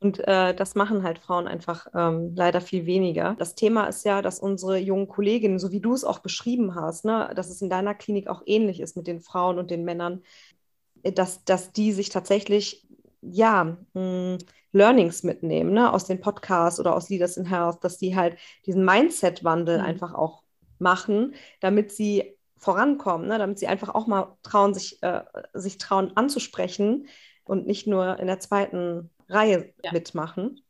Und 0.00 0.18
äh, 0.26 0.54
das 0.54 0.74
machen 0.74 1.02
halt 1.02 1.18
Frauen 1.18 1.46
einfach 1.46 1.86
ähm, 1.94 2.34
leider 2.34 2.60
viel 2.60 2.86
weniger. 2.86 3.34
Das 3.38 3.54
Thema 3.54 3.86
ist 3.86 4.04
ja, 4.04 4.22
dass 4.22 4.38
unsere 4.38 4.78
jungen 4.78 5.08
Kolleginnen, 5.08 5.58
so 5.58 5.72
wie 5.72 5.80
du 5.80 5.92
es 5.92 6.04
auch 6.04 6.20
beschrieben 6.20 6.74
hast, 6.74 7.04
ne, 7.04 7.30
dass 7.36 7.50
es 7.50 7.60
in 7.60 7.68
deiner 7.68 7.94
Klinik 7.94 8.28
auch 8.28 8.42
ähnlich 8.46 8.80
ist 8.80 8.96
mit 8.96 9.06
den 9.06 9.20
Frauen 9.20 9.58
und 9.58 9.70
den 9.70 9.84
Männern, 9.84 10.22
dass, 11.02 11.44
dass 11.44 11.72
die 11.72 11.92
sich 11.92 12.08
tatsächlich 12.08 12.86
ja, 13.22 13.76
mh, 13.94 14.38
Learnings 14.72 15.22
mitnehmen, 15.22 15.72
ne, 15.72 15.92
aus 15.92 16.04
den 16.04 16.20
Podcasts 16.20 16.78
oder 16.78 16.94
aus 16.94 17.08
Leaders 17.08 17.36
in 17.36 17.46
Health, 17.46 17.82
dass 17.82 17.98
die 17.98 18.16
halt 18.16 18.36
diesen 18.66 18.84
Mindset-Wandel 18.84 19.78
mhm. 19.78 19.84
einfach 19.84 20.14
auch 20.14 20.42
machen, 20.78 21.34
damit 21.60 21.92
sie 21.92 22.36
vorankommen, 22.56 23.28
ne, 23.28 23.38
damit 23.38 23.58
sie 23.58 23.66
einfach 23.66 23.94
auch 23.94 24.06
mal 24.06 24.36
trauen, 24.42 24.74
sich, 24.74 25.02
äh, 25.02 25.22
sich 25.54 25.78
trauen 25.78 26.16
anzusprechen 26.16 27.08
und 27.44 27.66
nicht 27.66 27.86
nur 27.86 28.18
in 28.18 28.26
der 28.26 28.38
zweiten 28.38 29.10
Reihe 29.28 29.72
ja. 29.82 29.92
mitmachen. 29.92 30.60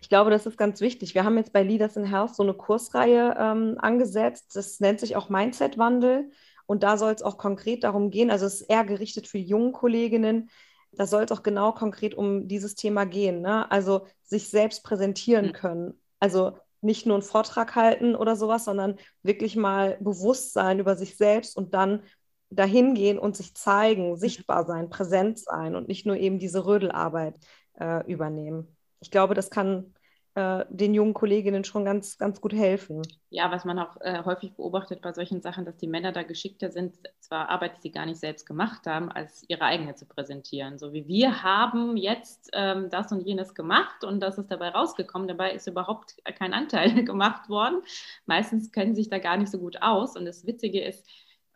Ich 0.00 0.08
glaube, 0.08 0.30
das 0.30 0.46
ist 0.46 0.58
ganz 0.58 0.80
wichtig. 0.80 1.14
Wir 1.14 1.24
haben 1.24 1.36
jetzt 1.36 1.52
bei 1.52 1.62
Leaders 1.62 1.96
in 1.96 2.04
Health 2.04 2.34
so 2.34 2.42
eine 2.42 2.54
Kursreihe 2.54 3.36
ähm, 3.38 3.76
angesetzt. 3.78 4.56
Das 4.56 4.80
nennt 4.80 4.98
sich 4.98 5.14
auch 5.14 5.28
Mindset-Wandel. 5.28 6.32
Und 6.66 6.82
da 6.82 6.96
soll 6.96 7.12
es 7.12 7.22
auch 7.22 7.38
konkret 7.38 7.84
darum 7.84 8.10
gehen, 8.10 8.30
also 8.30 8.46
es 8.46 8.62
ist 8.62 8.70
eher 8.70 8.84
gerichtet 8.84 9.26
für 9.26 9.38
junge 9.38 9.72
Kolleginnen, 9.72 10.48
da 10.92 11.06
soll 11.06 11.24
es 11.24 11.32
auch 11.32 11.42
genau 11.42 11.72
konkret 11.72 12.14
um 12.14 12.48
dieses 12.48 12.74
Thema 12.74 13.04
gehen. 13.04 13.40
Ne? 13.40 13.70
Also 13.70 14.06
sich 14.22 14.48
selbst 14.48 14.84
präsentieren 14.84 15.48
mhm. 15.48 15.52
können. 15.52 16.00
Also 16.20 16.58
nicht 16.80 17.06
nur 17.06 17.16
einen 17.16 17.22
Vortrag 17.22 17.74
halten 17.74 18.14
oder 18.14 18.36
sowas, 18.36 18.64
sondern 18.64 18.96
wirklich 19.22 19.56
mal 19.56 19.96
bewusst 20.00 20.52
sein 20.52 20.78
über 20.78 20.96
sich 20.96 21.16
selbst 21.16 21.56
und 21.56 21.74
dann 21.74 22.02
dahin 22.50 22.94
gehen 22.94 23.18
und 23.18 23.36
sich 23.36 23.54
zeigen, 23.54 24.10
mhm. 24.10 24.16
sichtbar 24.16 24.66
sein, 24.66 24.90
präsent 24.90 25.38
sein 25.38 25.74
und 25.74 25.88
nicht 25.88 26.06
nur 26.06 26.16
eben 26.16 26.38
diese 26.38 26.66
Rödelarbeit 26.66 27.34
äh, 27.80 28.04
übernehmen. 28.10 28.76
Ich 29.00 29.10
glaube, 29.10 29.34
das 29.34 29.50
kann 29.50 29.94
äh, 30.34 30.64
den 30.70 30.94
jungen 30.94 31.12
Kolleginnen 31.12 31.62
schon 31.64 31.84
ganz, 31.84 32.16
ganz 32.16 32.40
gut 32.40 32.54
helfen. 32.54 33.02
Ja, 33.28 33.50
was 33.50 33.64
man 33.64 33.78
auch 33.78 34.00
äh, 34.00 34.22
häufig 34.24 34.54
beobachtet 34.54 35.02
bei 35.02 35.12
solchen 35.12 35.42
Sachen, 35.42 35.64
dass 35.64 35.76
die 35.76 35.86
Männer 35.86 36.12
da 36.12 36.22
geschickter 36.22 36.70
sind, 36.70 36.96
zwar 37.20 37.50
Arbeit, 37.50 37.76
die 37.76 37.82
sie 37.82 37.90
gar 37.92 38.06
nicht 38.06 38.18
selbst 38.18 38.46
gemacht 38.46 38.86
haben, 38.86 39.10
als 39.10 39.44
ihre 39.48 39.62
eigene 39.62 39.94
zu 39.94 40.06
präsentieren. 40.06 40.78
So 40.78 40.92
wie 40.92 41.06
wir 41.06 41.42
haben 41.42 41.96
jetzt 41.96 42.50
ähm, 42.54 42.88
das 42.88 43.12
und 43.12 43.26
jenes 43.26 43.54
gemacht 43.54 44.04
und 44.04 44.20
das 44.20 44.38
ist 44.38 44.50
dabei 44.50 44.70
rausgekommen. 44.70 45.28
Dabei 45.28 45.52
ist 45.52 45.66
überhaupt 45.66 46.16
kein 46.38 46.54
Anteil 46.54 47.04
gemacht 47.04 47.48
worden. 47.48 47.82
Meistens 48.24 48.72
kennen 48.72 48.94
sie 48.94 49.02
sich 49.02 49.10
da 49.10 49.18
gar 49.18 49.36
nicht 49.36 49.50
so 49.50 49.58
gut 49.58 49.82
aus. 49.82 50.16
Und 50.16 50.24
das 50.24 50.46
Witzige 50.46 50.82
ist, 50.82 51.06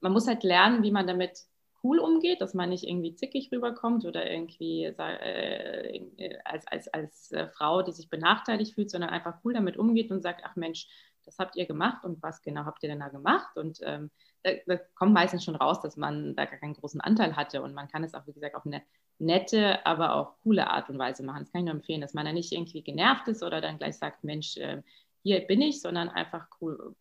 man 0.00 0.12
muss 0.12 0.26
halt 0.26 0.42
lernen, 0.42 0.82
wie 0.82 0.90
man 0.90 1.06
damit 1.06 1.46
cool 1.86 1.98
umgeht, 2.00 2.40
dass 2.40 2.52
man 2.52 2.70
nicht 2.70 2.84
irgendwie 2.84 3.14
zickig 3.14 3.50
rüberkommt 3.52 4.04
oder 4.04 4.28
irgendwie 4.28 4.84
äh, 4.84 6.38
als, 6.44 6.66
als, 6.66 6.88
als 6.88 7.32
äh, 7.32 7.48
Frau, 7.48 7.82
die 7.82 7.92
sich 7.92 8.10
benachteiligt 8.10 8.74
fühlt, 8.74 8.90
sondern 8.90 9.10
einfach 9.10 9.38
cool 9.44 9.54
damit 9.54 9.76
umgeht 9.76 10.10
und 10.10 10.22
sagt, 10.22 10.42
ach 10.44 10.56
Mensch, 10.56 10.88
das 11.24 11.38
habt 11.38 11.56
ihr 11.56 11.66
gemacht 11.66 12.04
und 12.04 12.22
was 12.22 12.42
genau 12.42 12.64
habt 12.64 12.82
ihr 12.82 12.88
denn 12.88 13.00
da 13.00 13.08
gemacht? 13.08 13.56
Und 13.56 13.80
ähm, 13.82 14.10
da, 14.42 14.52
da, 14.66 14.76
kommt 14.94 15.12
meistens 15.12 15.44
schon 15.44 15.56
raus, 15.56 15.80
dass 15.80 15.96
man 15.96 16.34
da 16.34 16.44
gar 16.44 16.58
keinen 16.58 16.74
großen 16.74 17.00
Anteil 17.00 17.36
hatte 17.36 17.62
und 17.62 17.74
man 17.74 17.88
kann 17.88 18.04
es 18.04 18.14
auch, 18.14 18.26
wie 18.26 18.32
gesagt, 18.32 18.54
auf 18.54 18.66
eine 18.66 18.82
nette, 19.18 19.84
aber 19.86 20.14
auch 20.14 20.34
coole 20.42 20.68
Art 20.68 20.90
und 20.90 20.98
Weise 20.98 21.22
machen. 21.22 21.40
Das 21.40 21.52
kann 21.52 21.62
ich 21.62 21.66
nur 21.66 21.74
empfehlen, 21.74 22.00
dass 22.00 22.14
man 22.14 22.26
da 22.26 22.32
nicht 22.32 22.52
irgendwie 22.52 22.82
genervt 22.82 23.28
ist 23.28 23.42
oder 23.42 23.60
dann 23.60 23.78
gleich 23.78 23.96
sagt, 23.96 24.24
Mensch, 24.24 24.56
äh, 24.56 24.82
hier 25.22 25.40
bin 25.46 25.62
ich, 25.62 25.80
sondern 25.80 26.08
einfach 26.08 26.48
cool 26.60 26.94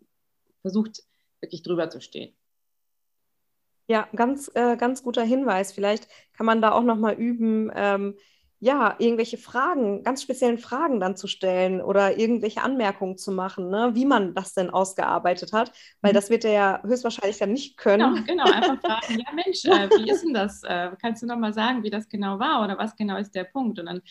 versucht, 0.61 1.03
wirklich 1.39 1.61
drüber 1.61 1.89
zu 1.89 2.01
stehen. 2.01 2.35
Ja, 3.87 4.07
ganz, 4.15 4.49
äh, 4.55 4.77
ganz 4.77 5.03
guter 5.03 5.23
Hinweis. 5.23 5.71
Vielleicht 5.71 6.07
kann 6.33 6.45
man 6.45 6.61
da 6.61 6.71
auch 6.71 6.83
noch 6.83 6.97
mal 6.97 7.13
üben, 7.13 7.71
ähm, 7.75 8.15
ja, 8.59 8.95
irgendwelche 8.99 9.37
Fragen, 9.37 10.03
ganz 10.03 10.23
speziellen 10.23 10.57
Fragen 10.57 10.99
dann 10.99 11.15
zu 11.15 11.27
stellen 11.27 11.81
oder 11.81 12.17
irgendwelche 12.17 12.63
Anmerkungen 12.63 13.17
zu 13.17 13.31
machen, 13.31 13.69
ne, 13.69 13.91
wie 13.93 14.05
man 14.05 14.33
das 14.33 14.53
denn 14.53 14.69
ausgearbeitet 14.69 15.53
hat, 15.53 15.71
weil 16.01 16.13
mhm. 16.13 16.15
das 16.15 16.29
wird 16.29 16.45
er 16.45 16.51
ja 16.51 16.83
höchstwahrscheinlich 16.83 17.37
dann 17.37 17.51
nicht 17.51 17.77
können. 17.77 18.25
Genau, 18.25 18.43
genau 18.43 18.51
einfach 18.51 18.79
fragen, 18.81 19.19
ja 19.25 19.33
Mensch, 19.33 19.65
äh, 19.65 19.89
wie 19.99 20.09
ist 20.09 20.23
denn 20.23 20.33
das? 20.33 20.63
Äh, 20.63 20.91
kannst 21.01 21.21
du 21.21 21.27
noch 21.27 21.37
mal 21.37 21.53
sagen, 21.53 21.83
wie 21.83 21.89
das 21.89 22.07
genau 22.07 22.39
war 22.39 22.63
oder 22.63 22.77
was 22.77 22.95
genau 22.95 23.17
ist 23.17 23.35
der 23.35 23.43
Punkt? 23.43 23.77
Und 23.77 23.85
dann 23.85 24.01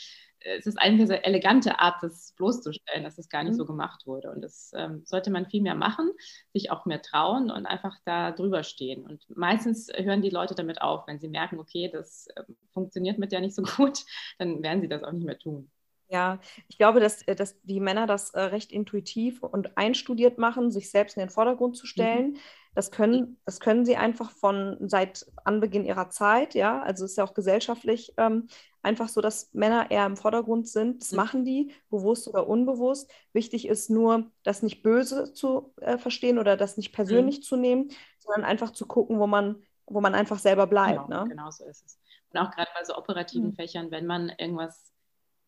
es 0.44 0.66
ist 0.66 0.78
eigentlich 0.78 1.00
eine 1.00 1.06
sehr 1.06 1.26
elegante 1.26 1.78
Art, 1.78 2.02
das 2.02 2.32
bloßzustellen, 2.36 3.04
dass 3.04 3.16
das 3.16 3.28
gar 3.28 3.42
nicht 3.42 3.54
mhm. 3.54 3.58
so 3.58 3.64
gemacht 3.64 4.06
wurde. 4.06 4.30
Und 4.30 4.42
das 4.42 4.72
ähm, 4.76 5.02
sollte 5.04 5.30
man 5.30 5.46
viel 5.46 5.62
mehr 5.62 5.74
machen, 5.74 6.10
sich 6.52 6.70
auch 6.70 6.84
mehr 6.86 7.02
trauen 7.02 7.50
und 7.50 7.66
einfach 7.66 7.96
da 8.04 8.30
drüber 8.30 8.62
stehen. 8.62 9.04
Und 9.04 9.24
meistens 9.34 9.88
hören 9.94 10.22
die 10.22 10.30
Leute 10.30 10.54
damit 10.54 10.82
auf, 10.82 11.06
wenn 11.06 11.18
sie 11.18 11.28
merken, 11.28 11.58
okay, 11.58 11.90
das 11.92 12.28
äh, 12.36 12.42
funktioniert 12.72 13.18
mit 13.18 13.32
der 13.32 13.40
nicht 13.40 13.54
so 13.54 13.62
gut, 13.76 14.04
dann 14.38 14.62
werden 14.62 14.82
sie 14.82 14.88
das 14.88 15.02
auch 15.02 15.12
nicht 15.12 15.26
mehr 15.26 15.38
tun. 15.38 15.70
Ja, 16.14 16.38
ich 16.68 16.78
glaube, 16.78 17.00
dass, 17.00 17.22
äh, 17.22 17.34
dass 17.34 17.60
die 17.62 17.80
Männer 17.80 18.06
das 18.06 18.30
äh, 18.30 18.40
recht 18.40 18.70
intuitiv 18.70 19.42
und 19.42 19.76
einstudiert 19.76 20.38
machen, 20.38 20.70
sich 20.70 20.88
selbst 20.88 21.16
in 21.16 21.22
den 21.22 21.28
Vordergrund 21.28 21.76
zu 21.76 21.86
stellen. 21.88 22.34
Mhm. 22.34 22.36
Das 22.76 22.92
können, 22.92 23.40
das 23.44 23.58
können 23.58 23.84
sie 23.84 23.96
einfach 23.96 24.30
von 24.30 24.76
seit 24.88 25.26
Anbeginn 25.44 25.84
ihrer 25.84 26.10
Zeit, 26.10 26.54
ja. 26.54 26.80
Also 26.82 27.04
es 27.04 27.12
ist 27.12 27.16
ja 27.16 27.24
auch 27.24 27.34
gesellschaftlich 27.34 28.14
ähm, 28.16 28.46
einfach 28.82 29.08
so, 29.08 29.20
dass 29.20 29.52
Männer 29.54 29.90
eher 29.90 30.06
im 30.06 30.16
Vordergrund 30.16 30.68
sind. 30.68 31.02
Das 31.02 31.10
mhm. 31.10 31.16
machen 31.16 31.44
die, 31.44 31.72
bewusst 31.90 32.28
oder 32.28 32.46
unbewusst. 32.46 33.10
Wichtig 33.32 33.66
ist 33.66 33.90
nur, 33.90 34.30
das 34.44 34.62
nicht 34.62 34.84
böse 34.84 35.32
zu 35.32 35.74
äh, 35.80 35.98
verstehen 35.98 36.38
oder 36.38 36.56
das 36.56 36.76
nicht 36.76 36.92
persönlich 36.92 37.38
mhm. 37.38 37.42
zu 37.42 37.56
nehmen, 37.56 37.88
sondern 38.20 38.44
einfach 38.44 38.70
zu 38.70 38.86
gucken, 38.86 39.18
wo 39.18 39.26
man, 39.26 39.64
wo 39.86 40.00
man 40.00 40.14
einfach 40.14 40.38
selber 40.38 40.68
bleibt. 40.68 41.08
Genau, 41.08 41.24
ne? 41.24 41.28
genau 41.28 41.50
so 41.50 41.64
ist 41.64 41.84
es. 41.84 41.98
Und 42.30 42.38
auch 42.38 42.52
gerade 42.52 42.70
bei 42.72 42.84
so 42.84 42.96
operativen 42.96 43.48
mhm. 43.48 43.54
Fächern, 43.54 43.90
wenn 43.90 44.06
man 44.06 44.28
irgendwas 44.28 44.93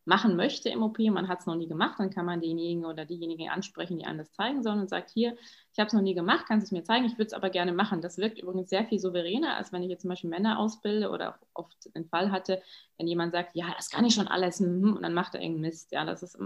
machen 0.07 0.37
möchte 0.37 0.69
im 0.69 0.83
OP, 0.83 0.99
man 1.11 1.29
hat 1.29 1.41
es 1.41 1.47
noch 1.47 1.57
nie 1.57 1.67
gemacht, 1.67 1.99
dann 1.99 2.11
kann 2.11 2.27
man 2.27 2.41
denjenigen 2.41 2.85
oder 2.85 3.05
diejenige 3.05 3.51
ansprechen, 3.51 3.99
die 3.99 4.07
einem 4.07 4.19
das 4.19 4.33
zeigen 4.33 4.63
sollen 4.63 4.81
und 4.81 4.89
sagt, 4.89 5.11
hier, 5.11 5.37
ich 5.73 5.79
habe 5.79 5.89
es 5.89 5.93
noch 5.93 6.01
nie 6.01 6.15
gemacht, 6.15 6.47
kannst 6.47 6.65
du 6.65 6.69
es 6.69 6.79
mir 6.79 6.85
zeigen, 6.85 7.05
ich 7.07 7.15
würde 7.15 7.27
es 7.27 7.33
aber 7.33 7.51
gerne 7.51 7.73
machen. 7.73 8.01
Das 8.01 8.17
wirkt 8.17 8.39
übrigens 8.39 8.71
sehr 8.71 8.85
viel 8.87 9.01
souveräner, 9.01 9.57
als 9.57 9.73
wenn 9.73 9.83
ich 9.83 9.91
jetzt 9.91 10.03
zum 10.03 10.11
Beispiel 10.11 10.31
Männer 10.31 10.59
ausbilde 10.61 11.11
oder 11.11 11.39
oft 11.55 11.95
den 11.95 12.07
Fall 12.07 12.31
hatte, 12.31 12.63
wenn 12.99 13.09
jemand 13.09 13.33
sagt, 13.33 13.57
ja, 13.57 13.67
das 13.77 13.91
kann 13.91 14.05
ich 14.05 14.15
schon 14.15 14.29
alles 14.29 14.61
hm, 14.61 14.97
und 14.97 15.03
dann 15.03 15.13
macht 15.15 15.35
er 15.35 15.41
irgendeinen 15.41 15.71
Mist. 15.71 15.91
Ja, 15.91 16.05
das 16.05 16.23
ist, 16.23 16.39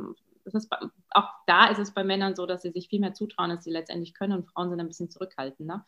das 0.45 0.55
ist 0.55 0.73
auch 1.11 1.29
da 1.47 1.69
ist 1.69 1.79
es 1.79 1.93
bei 1.93 2.02
Männern 2.02 2.35
so, 2.35 2.47
dass 2.47 2.62
sie 2.62 2.71
sich 2.71 2.88
viel 2.88 3.00
mehr 3.00 3.12
zutrauen, 3.12 3.50
als 3.50 3.64
sie 3.64 3.71
letztendlich 3.71 4.14
können 4.14 4.33
und 4.33 4.47
Frauen 4.47 4.71
sind 4.71 4.81
ein 4.81 4.88
bisschen 4.88 5.11
zurückhaltender. 5.11 5.85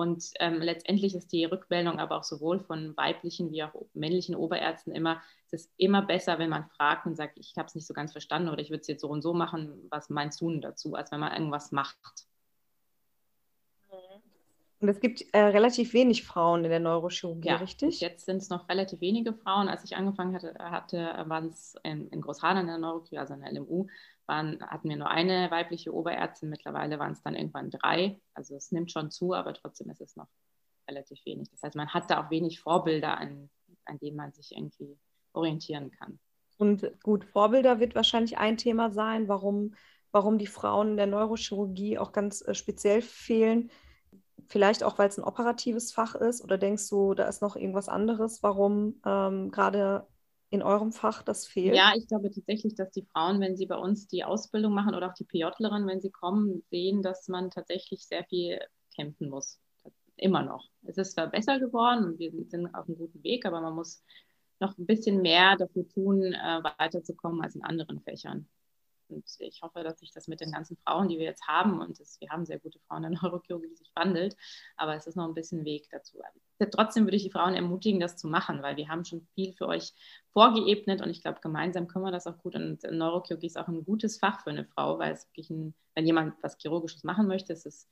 Und 0.00 0.30
ähm, 0.40 0.62
letztendlich 0.62 1.14
ist 1.14 1.30
die 1.30 1.44
Rückmeldung 1.44 1.98
aber 1.98 2.16
auch 2.16 2.24
sowohl 2.24 2.58
von 2.58 2.96
weiblichen 2.96 3.50
wie 3.50 3.62
auch 3.62 3.74
männlichen 3.92 4.34
Oberärzten 4.34 4.94
immer, 4.94 5.20
es 5.44 5.52
ist 5.52 5.72
immer 5.76 6.00
besser, 6.00 6.38
wenn 6.38 6.48
man 6.48 6.64
fragt 6.70 7.04
und 7.04 7.16
sagt, 7.16 7.36
ich 7.38 7.52
habe 7.58 7.66
es 7.66 7.74
nicht 7.74 7.86
so 7.86 7.92
ganz 7.92 8.12
verstanden 8.12 8.48
oder 8.48 8.62
ich 8.62 8.70
würde 8.70 8.80
es 8.80 8.86
jetzt 8.86 9.02
so 9.02 9.08
und 9.08 9.20
so 9.20 9.34
machen, 9.34 9.86
was 9.90 10.08
meinst 10.08 10.40
du 10.40 10.50
dazu, 10.58 10.94
als 10.94 11.12
wenn 11.12 11.20
man 11.20 11.34
irgendwas 11.34 11.70
macht. 11.70 12.26
Und 14.80 14.88
es 14.88 15.00
gibt 15.00 15.22
äh, 15.34 15.38
relativ 15.38 15.92
wenig 15.92 16.24
Frauen 16.24 16.64
in 16.64 16.70
der 16.70 16.80
Neurochirurgie, 16.80 17.48
ja, 17.48 17.56
richtig? 17.56 18.00
Jetzt 18.00 18.24
sind 18.24 18.38
es 18.38 18.48
noch 18.48 18.70
relativ 18.70 19.02
wenige 19.02 19.34
Frauen. 19.34 19.68
Als 19.68 19.84
ich 19.84 19.96
angefangen 19.96 20.34
hatte, 20.34 20.54
hatte 20.58 21.12
waren 21.26 21.48
es 21.48 21.74
in, 21.82 22.08
in 22.08 22.22
Großhadern 22.22 22.62
in 22.62 22.68
der 22.68 22.78
Neurochirurgie, 22.78 23.18
also 23.18 23.34
in 23.34 23.42
der 23.42 23.52
LMU, 23.52 23.88
waren, 24.30 24.62
hatten 24.62 24.88
wir 24.88 24.96
nur 24.96 25.10
eine 25.10 25.50
weibliche 25.50 25.92
Oberärztin, 25.92 26.48
mittlerweile 26.48 26.98
waren 26.98 27.12
es 27.12 27.22
dann 27.22 27.34
irgendwann 27.34 27.70
drei. 27.70 28.20
Also 28.32 28.54
es 28.54 28.70
nimmt 28.70 28.92
schon 28.92 29.10
zu, 29.10 29.34
aber 29.34 29.52
trotzdem 29.52 29.90
ist 29.90 30.00
es 30.00 30.16
noch 30.16 30.28
relativ 30.88 31.18
wenig. 31.26 31.50
Das 31.50 31.62
heißt, 31.62 31.76
man 31.76 31.92
hat 31.92 32.10
da 32.10 32.24
auch 32.24 32.30
wenig 32.30 32.60
Vorbilder, 32.60 33.18
an, 33.18 33.50
an 33.84 33.98
denen 33.98 34.16
man 34.16 34.32
sich 34.32 34.56
irgendwie 34.56 34.96
orientieren 35.32 35.90
kann. 35.90 36.18
Und 36.58 36.90
gut, 37.02 37.24
Vorbilder 37.24 37.80
wird 37.80 37.94
wahrscheinlich 37.94 38.38
ein 38.38 38.56
Thema 38.56 38.90
sein, 38.90 39.28
warum, 39.28 39.74
warum 40.12 40.38
die 40.38 40.46
Frauen 40.46 40.90
in 40.92 40.96
der 40.96 41.06
Neurochirurgie 41.06 41.98
auch 41.98 42.12
ganz 42.12 42.42
äh, 42.42 42.54
speziell 42.54 43.02
fehlen. 43.02 43.70
Vielleicht 44.48 44.84
auch, 44.84 44.98
weil 44.98 45.08
es 45.08 45.18
ein 45.18 45.24
operatives 45.24 45.92
Fach 45.92 46.14
ist 46.14 46.42
oder 46.42 46.56
denkst 46.56 46.88
du, 46.88 47.14
da 47.14 47.24
ist 47.24 47.42
noch 47.42 47.56
irgendwas 47.56 47.88
anderes, 47.88 48.42
warum 48.42 49.00
ähm, 49.04 49.50
gerade 49.50 50.06
in 50.50 50.62
eurem 50.62 50.92
Fach 50.92 51.22
das 51.22 51.46
fehlt? 51.46 51.76
Ja, 51.76 51.92
ich 51.96 52.08
glaube 52.08 52.30
tatsächlich, 52.30 52.74
dass 52.74 52.90
die 52.90 53.04
Frauen, 53.04 53.40
wenn 53.40 53.56
sie 53.56 53.66
bei 53.66 53.76
uns 53.76 54.08
die 54.08 54.24
Ausbildung 54.24 54.74
machen 54.74 54.94
oder 54.94 55.08
auch 55.08 55.14
die 55.14 55.24
PJlerin, 55.24 55.86
wenn 55.86 56.00
sie 56.00 56.10
kommen, 56.10 56.62
sehen, 56.70 57.02
dass 57.02 57.28
man 57.28 57.50
tatsächlich 57.50 58.06
sehr 58.06 58.24
viel 58.24 58.60
kämpfen 58.94 59.30
muss. 59.30 59.60
Immer 60.16 60.42
noch. 60.42 60.68
Es 60.84 60.98
ist 60.98 61.12
zwar 61.12 61.28
besser 61.28 61.58
geworden 61.58 62.04
und 62.04 62.18
wir 62.18 62.32
sind 62.48 62.74
auf 62.74 62.86
einem 62.86 62.98
guten 62.98 63.22
Weg, 63.22 63.46
aber 63.46 63.60
man 63.60 63.74
muss 63.74 64.02
noch 64.58 64.76
ein 64.76 64.86
bisschen 64.86 65.22
mehr 65.22 65.56
dafür 65.56 65.88
tun, 65.88 66.22
äh, 66.22 66.60
weiterzukommen 66.78 67.40
als 67.40 67.54
in 67.54 67.64
anderen 67.64 68.00
Fächern. 68.00 68.46
Und 69.10 69.24
ich 69.38 69.62
hoffe, 69.62 69.82
dass 69.82 70.00
sich 70.00 70.12
das 70.12 70.28
mit 70.28 70.40
den 70.40 70.52
ganzen 70.52 70.76
Frauen, 70.78 71.08
die 71.08 71.18
wir 71.18 71.26
jetzt 71.26 71.46
haben, 71.46 71.80
und 71.80 71.98
das, 72.00 72.20
wir 72.20 72.30
haben 72.30 72.46
sehr 72.46 72.58
gute 72.58 72.78
Frauen 72.80 73.04
in 73.04 73.12
der 73.12 73.22
Neurochirurgie, 73.22 73.74
sich 73.74 73.90
wandelt, 73.94 74.36
aber 74.76 74.94
es 74.96 75.06
ist 75.06 75.16
noch 75.16 75.26
ein 75.26 75.34
bisschen 75.34 75.64
Weg 75.64 75.88
dazu. 75.90 76.18
Trotzdem 76.70 77.04
würde 77.04 77.16
ich 77.16 77.22
die 77.22 77.30
Frauen 77.30 77.54
ermutigen, 77.54 78.00
das 78.00 78.16
zu 78.16 78.28
machen, 78.28 78.62
weil 78.62 78.76
wir 78.76 78.88
haben 78.88 79.04
schon 79.04 79.26
viel 79.34 79.54
für 79.54 79.66
euch 79.66 79.92
vorgeebnet 80.32 81.00
und 81.00 81.10
ich 81.10 81.22
glaube, 81.22 81.40
gemeinsam 81.40 81.88
können 81.88 82.04
wir 82.04 82.12
das 82.12 82.26
auch 82.26 82.38
gut. 82.38 82.54
Und 82.54 82.82
Neurochirurgie 82.82 83.46
ist 83.46 83.58
auch 83.58 83.68
ein 83.68 83.84
gutes 83.84 84.18
Fach 84.18 84.42
für 84.42 84.50
eine 84.50 84.64
Frau, 84.64 84.98
weil 84.98 85.12
es 85.12 85.26
wirklich 85.28 85.50
ein, 85.50 85.74
wenn 85.94 86.06
jemand 86.06 86.34
was 86.42 86.58
Chirurgisches 86.58 87.04
machen 87.04 87.26
möchte, 87.26 87.52
ist 87.52 87.66
es 87.66 87.88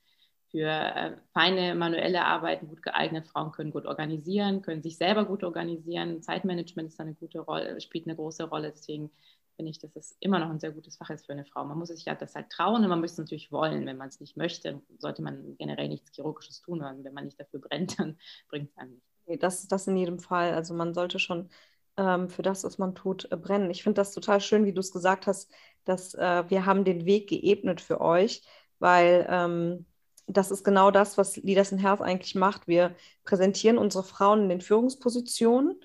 für 0.51 0.67
äh, 0.67 1.15
feine 1.33 1.75
manuelle 1.75 2.25
Arbeiten 2.25 2.67
gut 2.67 2.81
geeignet. 2.81 3.27
Frauen 3.27 3.51
können 3.51 3.71
gut 3.71 3.85
organisieren, 3.85 4.61
können 4.61 4.81
sich 4.81 4.97
selber 4.97 5.25
gut 5.25 5.43
organisieren. 5.43 6.21
Zeitmanagement 6.21 6.89
ist 6.89 6.99
eine 6.99 7.13
gute 7.13 7.39
Rolle, 7.39 7.79
spielt 7.81 8.07
eine 8.07 8.15
große 8.15 8.45
Rolle. 8.45 8.71
Deswegen 8.71 9.11
finde 9.59 9.71
ich, 9.71 9.79
dass 9.79 9.93
es 9.97 10.15
immer 10.21 10.39
noch 10.39 10.49
ein 10.49 10.61
sehr 10.61 10.71
gutes 10.71 10.95
Fach 10.95 11.09
ist 11.09 11.25
für 11.25 11.33
eine 11.33 11.43
Frau. 11.43 11.65
Man 11.65 11.77
muss 11.77 11.89
sich 11.89 12.05
ja 12.05 12.15
das 12.15 12.33
halt 12.33 12.49
trauen 12.49 12.81
und 12.81 12.87
man 12.87 13.01
muss 13.01 13.11
es 13.11 13.17
natürlich 13.17 13.51
wollen. 13.51 13.85
Wenn 13.85 13.97
man 13.97 14.07
es 14.07 14.21
nicht 14.21 14.37
möchte, 14.37 14.81
sollte 14.99 15.21
man 15.21 15.57
generell 15.57 15.89
nichts 15.89 16.15
Chirurgisches 16.15 16.61
tun. 16.61 16.79
Weil 16.79 17.03
wenn 17.03 17.13
man 17.13 17.25
nicht 17.25 17.37
dafür 17.37 17.59
brennt, 17.59 17.99
dann 17.99 18.17
bringt 18.47 18.69
es 18.69 18.77
einem 18.77 18.93
nicht. 18.93 19.03
Nee, 19.25 19.35
das, 19.35 19.67
das 19.67 19.85
in 19.85 19.97
jedem 19.97 20.17
Fall. 20.17 20.53
Also 20.53 20.73
man 20.73 20.93
sollte 20.93 21.19
schon 21.19 21.49
ähm, 21.97 22.29
für 22.29 22.41
das, 22.41 22.63
was 22.63 22.77
man 22.77 22.95
tut, 22.95 23.29
äh, 23.33 23.35
brennen. 23.35 23.69
Ich 23.69 23.83
finde 23.83 23.95
das 23.95 24.13
total 24.13 24.39
schön, 24.39 24.63
wie 24.63 24.71
du 24.71 24.79
es 24.79 24.93
gesagt 24.93 25.27
hast, 25.27 25.51
dass 25.83 26.13
äh, 26.13 26.49
wir 26.49 26.65
haben 26.65 26.85
den 26.85 27.05
Weg 27.05 27.27
geebnet 27.27 27.81
für 27.81 27.99
euch, 27.99 28.43
weil 28.79 29.27
ähm, 29.29 29.85
das 30.25 30.51
ist 30.51 30.63
genau 30.63 30.89
das, 30.89 31.17
was 31.17 31.35
Leaders 31.35 31.73
in 31.73 31.79
Health 31.79 31.99
eigentlich 31.99 32.33
macht. 32.33 32.65
Wir 32.69 32.95
präsentieren 33.25 33.77
unsere 33.77 34.05
Frauen 34.05 34.43
in 34.43 34.49
den 34.49 34.61
Führungspositionen 34.61 35.81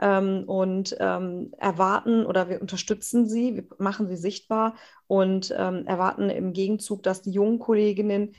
ähm, 0.00 0.44
und 0.46 0.96
ähm, 1.00 1.52
erwarten 1.58 2.24
oder 2.26 2.48
wir 2.48 2.60
unterstützen 2.60 3.28
sie, 3.28 3.56
wir 3.56 3.64
machen 3.78 4.06
sie 4.08 4.16
sichtbar 4.16 4.74
und 5.06 5.54
ähm, 5.56 5.86
erwarten 5.86 6.30
im 6.30 6.52
Gegenzug, 6.52 7.02
dass 7.02 7.22
die 7.22 7.32
jungen 7.32 7.58
Kolleginnen 7.58 8.34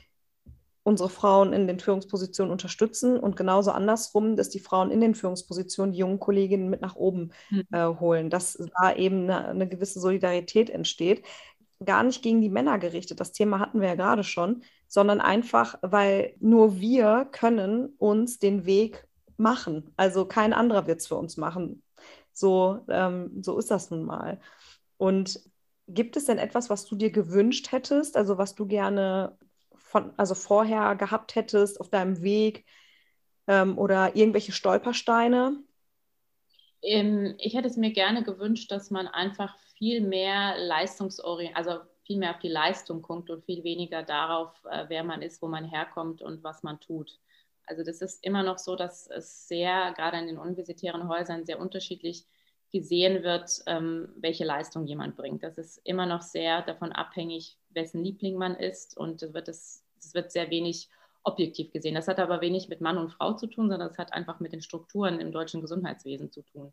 unsere 0.82 1.10
Frauen 1.10 1.52
in 1.52 1.66
den 1.66 1.78
Führungspositionen 1.78 2.50
unterstützen 2.50 3.18
und 3.18 3.36
genauso 3.36 3.70
andersrum, 3.70 4.36
dass 4.36 4.48
die 4.48 4.60
Frauen 4.60 4.90
in 4.90 5.00
den 5.00 5.14
Führungspositionen 5.14 5.92
die 5.92 5.98
jungen 5.98 6.20
Kolleginnen 6.20 6.70
mit 6.70 6.80
nach 6.80 6.96
oben 6.96 7.32
mhm. 7.50 7.64
äh, 7.70 7.86
holen, 7.86 8.30
dass 8.30 8.58
da 8.80 8.94
eben 8.94 9.24
eine, 9.24 9.48
eine 9.48 9.68
gewisse 9.68 10.00
Solidarität 10.00 10.70
entsteht. 10.70 11.22
Gar 11.84 12.02
nicht 12.02 12.22
gegen 12.22 12.40
die 12.40 12.48
Männer 12.48 12.78
gerichtet, 12.78 13.20
das 13.20 13.32
Thema 13.32 13.58
hatten 13.58 13.80
wir 13.80 13.88
ja 13.88 13.94
gerade 13.94 14.24
schon, 14.24 14.62
sondern 14.86 15.20
einfach, 15.20 15.78
weil 15.82 16.34
nur 16.40 16.80
wir 16.80 17.28
können 17.30 17.94
uns 17.98 18.38
den 18.38 18.66
Weg 18.66 19.06
machen. 19.40 19.92
Also 19.96 20.26
kein 20.26 20.52
anderer 20.52 20.86
wird 20.86 21.00
es 21.00 21.08
für 21.08 21.16
uns 21.16 21.36
machen. 21.36 21.82
So, 22.32 22.84
ähm, 22.88 23.42
so 23.42 23.58
ist 23.58 23.70
das 23.70 23.90
nun 23.90 24.04
mal. 24.04 24.40
Und 24.96 25.40
gibt 25.88 26.16
es 26.16 26.26
denn 26.26 26.38
etwas, 26.38 26.70
was 26.70 26.86
du 26.86 26.94
dir 26.94 27.10
gewünscht 27.10 27.72
hättest, 27.72 28.16
also 28.16 28.38
was 28.38 28.54
du 28.54 28.66
gerne 28.66 29.36
von, 29.74 30.12
also 30.16 30.34
vorher 30.34 30.94
gehabt 30.94 31.34
hättest 31.34 31.80
auf 31.80 31.88
deinem 31.88 32.22
Weg 32.22 32.64
ähm, 33.48 33.76
oder 33.76 34.14
irgendwelche 34.14 34.52
Stolpersteine? 34.52 35.58
Ähm, 36.82 37.34
ich 37.38 37.54
hätte 37.54 37.68
es 37.68 37.76
mir 37.76 37.92
gerne 37.92 38.22
gewünscht, 38.22 38.70
dass 38.70 38.90
man 38.90 39.08
einfach 39.08 39.56
viel 39.76 40.00
mehr 40.00 40.56
leistungsorientiert, 40.58 41.56
also 41.56 41.80
viel 42.04 42.18
mehr 42.18 42.30
auf 42.30 42.38
die 42.38 42.48
Leistung 42.48 43.02
guckt 43.02 43.30
und 43.30 43.44
viel 43.44 43.64
weniger 43.64 44.02
darauf, 44.02 44.52
äh, 44.70 44.84
wer 44.88 45.04
man 45.04 45.22
ist, 45.22 45.42
wo 45.42 45.48
man 45.48 45.64
herkommt 45.64 46.22
und 46.22 46.42
was 46.44 46.62
man 46.62 46.80
tut. 46.80 47.18
Also 47.70 47.84
das 47.84 48.02
ist 48.02 48.24
immer 48.24 48.42
noch 48.42 48.58
so, 48.58 48.74
dass 48.74 49.06
es 49.06 49.46
sehr, 49.46 49.94
gerade 49.96 50.18
in 50.18 50.26
den 50.26 50.38
universitären 50.38 51.08
Häusern, 51.08 51.46
sehr 51.46 51.60
unterschiedlich 51.60 52.26
gesehen 52.72 53.22
wird, 53.22 53.62
ähm, 53.66 54.12
welche 54.16 54.44
Leistung 54.44 54.86
jemand 54.86 55.16
bringt. 55.16 55.44
Das 55.44 55.56
ist 55.56 55.80
immer 55.84 56.04
noch 56.04 56.22
sehr 56.22 56.62
davon 56.62 56.90
abhängig, 56.90 57.58
wessen 57.68 58.02
Liebling 58.02 58.36
man 58.36 58.56
ist 58.56 58.96
und 58.96 59.22
es 59.22 59.32
wird, 59.34 59.46
es, 59.46 59.84
es 60.00 60.14
wird 60.14 60.32
sehr 60.32 60.50
wenig 60.50 60.88
objektiv 61.22 61.70
gesehen. 61.70 61.94
Das 61.94 62.08
hat 62.08 62.18
aber 62.18 62.40
wenig 62.40 62.68
mit 62.68 62.80
Mann 62.80 62.98
und 62.98 63.12
Frau 63.12 63.34
zu 63.34 63.46
tun, 63.46 63.70
sondern 63.70 63.88
das 63.88 63.98
hat 63.98 64.12
einfach 64.12 64.40
mit 64.40 64.52
den 64.52 64.62
Strukturen 64.62 65.20
im 65.20 65.30
deutschen 65.30 65.60
Gesundheitswesen 65.60 66.32
zu 66.32 66.42
tun. 66.42 66.72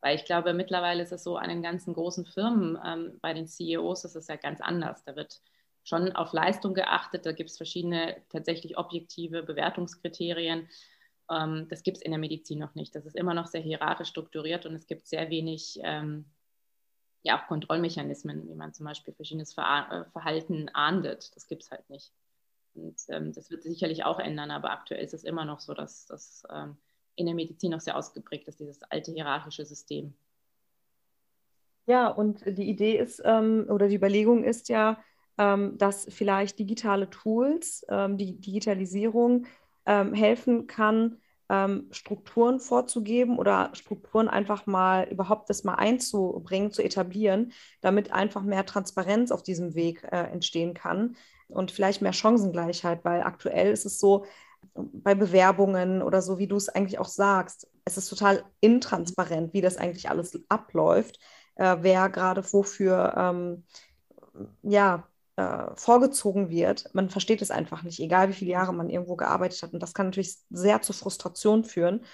Weil 0.00 0.16
ich 0.16 0.24
glaube, 0.24 0.54
mittlerweile 0.54 1.04
ist 1.04 1.12
es 1.12 1.22
so 1.22 1.36
an 1.36 1.50
den 1.50 1.62
ganzen 1.62 1.94
großen 1.94 2.26
Firmen, 2.26 2.76
ähm, 2.84 3.18
bei 3.22 3.32
den 3.32 3.46
CEOs 3.46 4.04
ist 4.04 4.16
es 4.16 4.26
ja 4.26 4.34
ganz 4.34 4.60
anders. 4.60 5.04
Da 5.04 5.14
wird 5.14 5.40
schon 5.84 6.12
auf 6.12 6.32
Leistung 6.32 6.74
geachtet. 6.74 7.26
Da 7.26 7.32
gibt 7.32 7.50
es 7.50 7.56
verschiedene 7.56 8.16
tatsächlich 8.28 8.78
objektive 8.78 9.42
Bewertungskriterien. 9.42 10.68
Ähm, 11.30 11.66
das 11.68 11.82
gibt 11.82 11.98
es 11.98 12.02
in 12.02 12.12
der 12.12 12.20
Medizin 12.20 12.58
noch 12.58 12.74
nicht. 12.74 12.94
Das 12.94 13.06
ist 13.06 13.16
immer 13.16 13.34
noch 13.34 13.46
sehr 13.46 13.60
hierarchisch 13.60 14.08
strukturiert 14.08 14.66
und 14.66 14.74
es 14.74 14.86
gibt 14.86 15.06
sehr 15.06 15.30
wenig 15.30 15.78
ähm, 15.82 16.26
ja, 17.22 17.40
auch 17.40 17.46
Kontrollmechanismen, 17.46 18.48
wie 18.48 18.54
man 18.54 18.74
zum 18.74 18.86
Beispiel 18.86 19.14
verschiedenes 19.14 19.54
Ver 19.54 19.86
äh, 19.90 20.10
Verhalten 20.10 20.68
ahndet. 20.72 21.34
Das 21.36 21.46
gibt 21.46 21.62
es 21.62 21.70
halt 21.70 21.88
nicht. 21.88 22.12
Und 22.74 22.96
ähm, 23.08 23.32
das 23.32 23.50
wird 23.50 23.62
sich 23.62 23.72
sicherlich 23.72 24.04
auch 24.04 24.18
ändern, 24.18 24.50
aber 24.50 24.70
aktuell 24.70 25.04
ist 25.04 25.14
es 25.14 25.24
immer 25.24 25.44
noch 25.44 25.60
so, 25.60 25.74
dass 25.74 26.06
das 26.06 26.42
ähm, 26.50 26.76
in 27.16 27.26
der 27.26 27.34
Medizin 27.34 27.70
noch 27.70 27.80
sehr 27.80 27.96
ausgeprägt 27.96 28.48
ist, 28.48 28.60
dieses 28.60 28.82
alte 28.84 29.12
hierarchische 29.12 29.64
System. 29.64 30.14
Ja, 31.86 32.08
und 32.08 32.46
die 32.46 32.68
Idee 32.68 32.96
ist 32.96 33.20
ähm, 33.24 33.66
oder 33.68 33.88
die 33.88 33.96
Überlegung 33.96 34.44
ist 34.44 34.68
ja, 34.68 35.02
dass 35.36 36.06
vielleicht 36.10 36.58
digitale 36.58 37.10
Tools, 37.10 37.84
ähm, 37.88 38.16
die 38.18 38.38
Digitalisierung 38.40 39.46
ähm, 39.86 40.14
helfen 40.14 40.66
kann, 40.66 41.18
ähm, 41.48 41.88
Strukturen 41.90 42.60
vorzugeben 42.60 43.38
oder 43.38 43.70
Strukturen 43.74 44.28
einfach 44.28 44.66
mal 44.66 45.08
überhaupt 45.08 45.50
das 45.50 45.64
mal 45.64 45.74
einzubringen, 45.74 46.70
zu 46.72 46.82
etablieren, 46.82 47.52
damit 47.80 48.12
einfach 48.12 48.42
mehr 48.42 48.64
Transparenz 48.64 49.30
auf 49.30 49.42
diesem 49.42 49.74
Weg 49.74 50.02
äh, 50.04 50.30
entstehen 50.30 50.74
kann 50.74 51.16
und 51.48 51.70
vielleicht 51.70 52.00
mehr 52.02 52.12
Chancengleichheit, 52.12 53.04
weil 53.04 53.22
aktuell 53.22 53.72
ist 53.72 53.84
es 53.84 53.98
so, 53.98 54.24
bei 54.74 55.14
Bewerbungen 55.14 56.02
oder 56.02 56.22
so, 56.22 56.38
wie 56.38 56.46
du 56.46 56.56
es 56.56 56.68
eigentlich 56.68 56.98
auch 56.98 57.08
sagst, 57.08 57.68
es 57.84 57.96
ist 57.96 58.08
total 58.08 58.44
intransparent, 58.60 59.52
wie 59.52 59.60
das 59.60 59.76
eigentlich 59.76 60.08
alles 60.08 60.40
abläuft, 60.48 61.18
äh, 61.56 61.78
wer 61.80 62.08
gerade 62.08 62.44
wofür 62.52 63.14
ähm, 63.16 63.64
ja, 64.62 65.06
äh, 65.36 65.74
vorgezogen 65.76 66.50
wird. 66.50 66.92
Man 66.94 67.08
versteht 67.08 67.42
es 67.42 67.50
einfach 67.50 67.82
nicht, 67.82 68.00
egal 68.00 68.28
wie 68.28 68.34
viele 68.34 68.50
Jahre 68.50 68.74
man 68.74 68.90
irgendwo 68.90 69.16
gearbeitet 69.16 69.62
hat. 69.62 69.72
Und 69.72 69.82
das 69.82 69.94
kann 69.94 70.06
natürlich 70.06 70.36
sehr 70.50 70.82
zu 70.82 70.92
Frustration 70.92 71.64
führen. 71.64 72.04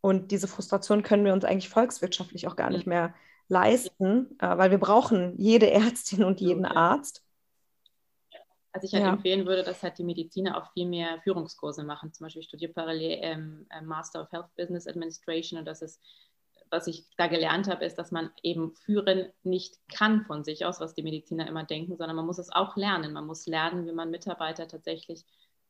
Und 0.00 0.30
diese 0.30 0.48
Frustration 0.48 1.02
können 1.02 1.24
wir 1.24 1.32
uns 1.32 1.44
eigentlich 1.44 1.68
volkswirtschaftlich 1.68 2.46
auch 2.46 2.56
gar 2.56 2.70
nicht 2.70 2.86
mehr 2.86 3.14
leisten, 3.48 4.38
äh, 4.38 4.58
weil 4.58 4.70
wir 4.70 4.78
brauchen 4.78 5.34
jede 5.38 5.70
Ärztin 5.70 6.24
und 6.24 6.40
jeden 6.40 6.66
Arzt. 6.66 7.24
Also 8.72 8.86
ich 8.86 8.92
halt 8.92 9.04
ja. 9.04 9.12
empfehlen 9.12 9.46
würde, 9.46 9.64
dass 9.64 9.82
halt 9.82 9.98
die 9.98 10.04
Mediziner 10.04 10.56
auch 10.56 10.72
viel 10.72 10.86
mehr 10.86 11.20
Führungskurse 11.22 11.84
machen. 11.84 12.12
Zum 12.12 12.26
Beispiel 12.26 12.42
ich 12.42 12.48
studiere 12.48 12.72
parallel 12.72 13.18
ähm, 13.22 13.66
Master 13.82 14.22
of 14.22 14.30
Health 14.30 14.54
Business 14.56 14.86
Administration 14.86 15.58
und 15.58 15.64
das 15.64 15.82
ist 15.82 16.00
was 16.70 16.86
ich 16.86 17.06
da 17.16 17.26
gelernt 17.26 17.68
habe, 17.68 17.84
ist, 17.84 17.98
dass 17.98 18.10
man 18.10 18.30
eben 18.42 18.74
führen 18.74 19.32
nicht 19.42 19.76
kann 19.94 20.24
von 20.24 20.44
sich 20.44 20.64
aus, 20.64 20.80
was 20.80 20.94
die 20.94 21.02
Mediziner 21.02 21.46
immer 21.46 21.64
denken, 21.64 21.96
sondern 21.96 22.16
man 22.16 22.26
muss 22.26 22.38
es 22.38 22.50
auch 22.50 22.76
lernen. 22.76 23.12
Man 23.12 23.26
muss 23.26 23.46
lernen, 23.46 23.86
wie 23.86 23.92
man 23.92 24.10
Mitarbeiter 24.10 24.68
tatsächlich 24.68 25.24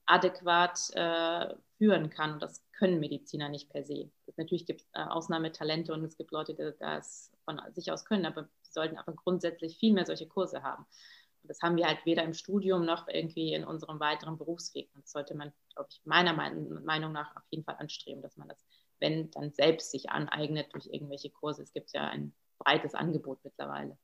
adäquat 0.07 0.91
äh, 0.95 1.55
führen 1.77 2.11
kann. 2.11 2.35
Und 2.35 2.43
das 2.43 2.65
können 2.73 2.99
Mediziner 2.99 3.49
nicht 3.49 3.71
per 3.71 3.85
se. 3.85 4.11
Natürlich 4.37 4.67
gibt 4.67 4.81
es 4.81 4.87
äh, 4.95 5.03
Ausnahmetalente 5.03 5.93
und 5.93 6.05
es 6.05 6.17
gibt 6.17 6.31
Leute, 6.31 6.55
die 6.55 6.73
das 6.79 7.31
von 7.45 7.61
sich 7.75 7.93
aus 7.93 8.05
können, 8.05 8.27
aber 8.27 8.49
sie 8.63 8.73
sollten 8.73 8.97
aber 8.97 9.13
grundsätzlich 9.13 9.79
viel 9.79 9.93
mehr 9.93 10.07
solche 10.07 10.27
Kurse 10.27 10.63
haben. 10.63 10.87
Und 11.43 11.51
das 11.51 11.61
haben 11.61 11.77
wir 11.77 11.87
halt 11.87 12.05
weder 12.05 12.23
im 12.25 12.35
Studium 12.35 12.85
noch 12.85 13.09
irgendwie 13.09 13.53
in 13.53 13.65
unserem 13.65 14.01
weiteren 14.01 14.39
Berufsweg. 14.39 14.91
Das 14.95 15.13
sollte 15.13 15.35
man, 15.35 15.53
glaube 15.75 15.89
ich, 15.91 16.01
meiner 16.05 16.33
Meinung 16.33 17.13
nach 17.13 17.37
auf 17.37 17.45
jeden 17.51 17.65
Fall 17.65 17.77
anstreben, 17.79 18.23
dass 18.23 18.37
man 18.37 18.49
das 18.49 18.65
wenn 19.01 19.31
dann 19.31 19.53
selbst 19.53 19.91
sich 19.91 20.11
aneignet 20.11 20.69
durch 20.73 20.87
irgendwelche 20.87 21.31
Kurse. 21.31 21.63
Es 21.63 21.73
gibt 21.73 21.93
ja 21.93 22.09
ein 22.09 22.33
breites 22.59 22.95
Angebot 22.95 23.39
mittlerweile. 23.45 23.97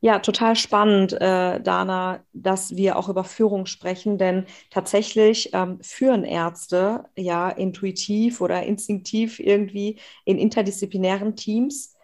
Ja, 0.00 0.18
total 0.18 0.56
spannend, 0.56 1.14
äh, 1.14 1.60
Dana, 1.60 2.22
dass 2.34 2.76
wir 2.76 2.96
auch 2.96 3.08
über 3.08 3.24
Führung 3.24 3.64
sprechen, 3.64 4.18
denn 4.18 4.44
tatsächlich 4.70 5.50
ähm, 5.54 5.80
führen 5.82 6.24
Ärzte 6.24 7.06
ja 7.16 7.48
intuitiv 7.48 8.40
oder 8.42 8.62
instinktiv 8.62 9.40
irgendwie 9.40 9.98
in 10.26 10.38
interdisziplinären 10.38 11.34
Teams, 11.34 11.96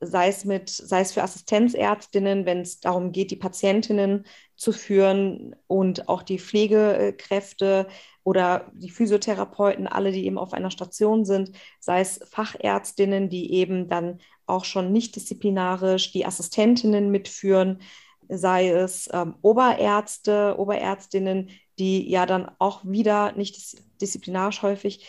sei 0.00 0.28
es 0.28 0.44
mit, 0.44 0.68
sei 0.68 1.00
es 1.00 1.12
für 1.12 1.22
Assistenzärztinnen, 1.22 2.46
wenn 2.46 2.60
es 2.60 2.80
darum 2.80 3.12
geht, 3.12 3.32
die 3.32 3.36
Patientinnen 3.36 4.24
zu 4.54 4.72
führen 4.72 5.56
und 5.66 6.08
auch 6.08 6.22
die 6.22 6.38
Pflegekräfte, 6.38 7.88
oder 8.26 8.66
die 8.74 8.90
Physiotherapeuten, 8.90 9.86
alle, 9.86 10.10
die 10.10 10.26
eben 10.26 10.36
auf 10.36 10.52
einer 10.52 10.72
Station 10.72 11.24
sind, 11.24 11.52
sei 11.78 12.00
es 12.00 12.18
Fachärztinnen, 12.28 13.28
die 13.28 13.52
eben 13.52 13.88
dann 13.88 14.18
auch 14.46 14.64
schon 14.64 14.90
nicht 14.90 15.14
disziplinarisch 15.14 16.10
die 16.10 16.26
Assistentinnen 16.26 17.12
mitführen, 17.12 17.82
sei 18.28 18.70
es 18.70 19.08
ähm, 19.12 19.36
Oberärzte, 19.42 20.56
Oberärztinnen, 20.58 21.50
die 21.78 22.10
ja 22.10 22.26
dann 22.26 22.50
auch 22.58 22.84
wieder 22.84 23.30
nicht 23.32 23.56
dis 23.56 23.76
disziplinarisch 24.00 24.60
häufig 24.62 25.06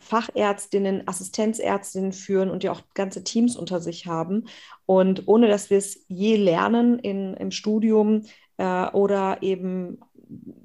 Fachärztinnen, 0.00 1.06
Assistenzärztinnen 1.06 2.12
führen 2.12 2.50
und 2.50 2.64
ja 2.64 2.72
auch 2.72 2.82
ganze 2.94 3.22
Teams 3.22 3.54
unter 3.56 3.80
sich 3.80 4.06
haben. 4.06 4.48
Und 4.86 5.28
ohne 5.28 5.46
dass 5.46 5.70
wir 5.70 5.78
es 5.78 6.04
je 6.08 6.34
lernen 6.34 6.98
in, 6.98 7.34
im 7.34 7.52
Studium 7.52 8.22
äh, 8.56 8.88
oder 8.90 9.38
eben 9.42 10.00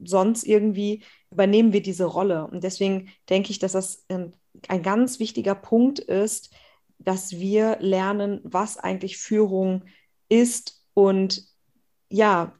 sonst 0.04 0.43
irgendwie 0.43 1.04
übernehmen 1.32 1.74
wir 1.74 1.82
diese 1.82 2.06
Rolle. 2.06 2.47
Und 2.47 2.63
deswegen 2.63 3.10
denke 3.30 3.52
ich, 3.52 3.60
dass 3.60 3.74
das 3.74 4.06
ein, 4.10 4.34
ein 4.67 4.84
ganz 4.84 5.19
wichtiger 5.19 5.56
Punkt 5.56 6.00
ist, 6.00 6.54
dass 7.00 7.32
wir 7.32 7.78
lernen, 7.80 8.41
was 8.43 8.78
eigentlich 8.78 9.17
Führung 9.17 9.84
ist 10.30 10.86
und 10.93 11.45
ja, 12.10 12.54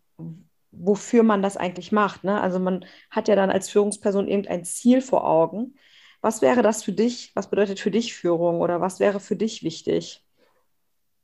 wofür 0.72 1.24
man 1.24 1.42
das 1.42 1.58
eigentlich 1.58 1.92
macht. 1.92 2.24
Ne? 2.24 2.40
Also 2.40 2.60
man 2.60 2.86
hat 3.10 3.28
ja 3.28 3.36
dann 3.36 3.52
als 3.52 3.70
Führungsperson 3.70 4.28
irgendein 4.28 4.64
Ziel 4.64 5.02
vor 5.02 5.28
Augen. 5.28 5.76
Was 6.22 6.42
wäre 6.42 6.62
das 6.62 6.84
für 6.84 6.94
dich? 6.94 7.32
Was 7.36 7.50
bedeutet 7.50 7.80
für 7.80 7.92
dich 7.92 8.14
Führung 8.14 8.62
oder 8.62 8.80
was 8.80 9.00
wäre 9.00 9.20
für 9.20 9.36
dich 9.36 9.64
wichtig? 9.64 10.24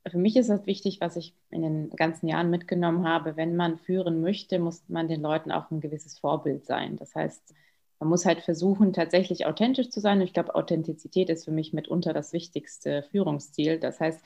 Für 0.10 0.18
mich 0.18 0.36
ist 0.38 0.50
das 0.50 0.66
wichtig, 0.66 1.02
was 1.02 1.16
ich 1.16 1.34
in 1.50 1.62
den 1.62 1.90
ganzen 1.92 2.28
Jahren 2.28 2.50
mitgenommen 2.50 3.08
habe. 3.08 3.36
Wenn 3.36 3.56
man 3.56 3.78
führen 3.78 4.22
möchte, 4.22 4.60
muss 4.60 4.84
man 4.88 5.08
den 5.08 5.22
Leuten 5.22 5.52
auch 5.52 5.72
ein 5.72 5.82
gewisses 5.82 6.20
Vorbild 6.20 6.66
sein. 6.66 6.98
Das 6.98 7.16
heißt, 7.16 7.54
man 8.00 8.10
muss 8.10 8.26
halt 8.26 8.42
versuchen, 8.42 8.94
tatsächlich 8.94 9.46
authentisch 9.46 9.90
zu 9.90 10.00
sein. 10.00 10.22
ich 10.22 10.34
glaube, 10.34 10.56
Authentizität 10.56 11.30
ist 11.30 11.46
für 11.46 11.52
mich 11.52 11.74
mitunter 11.74 12.14
das 12.14 12.34
wichtigste 12.34 13.04
Führungsziel. 13.12 13.80
Das 13.80 14.00
heißt, 14.00 14.22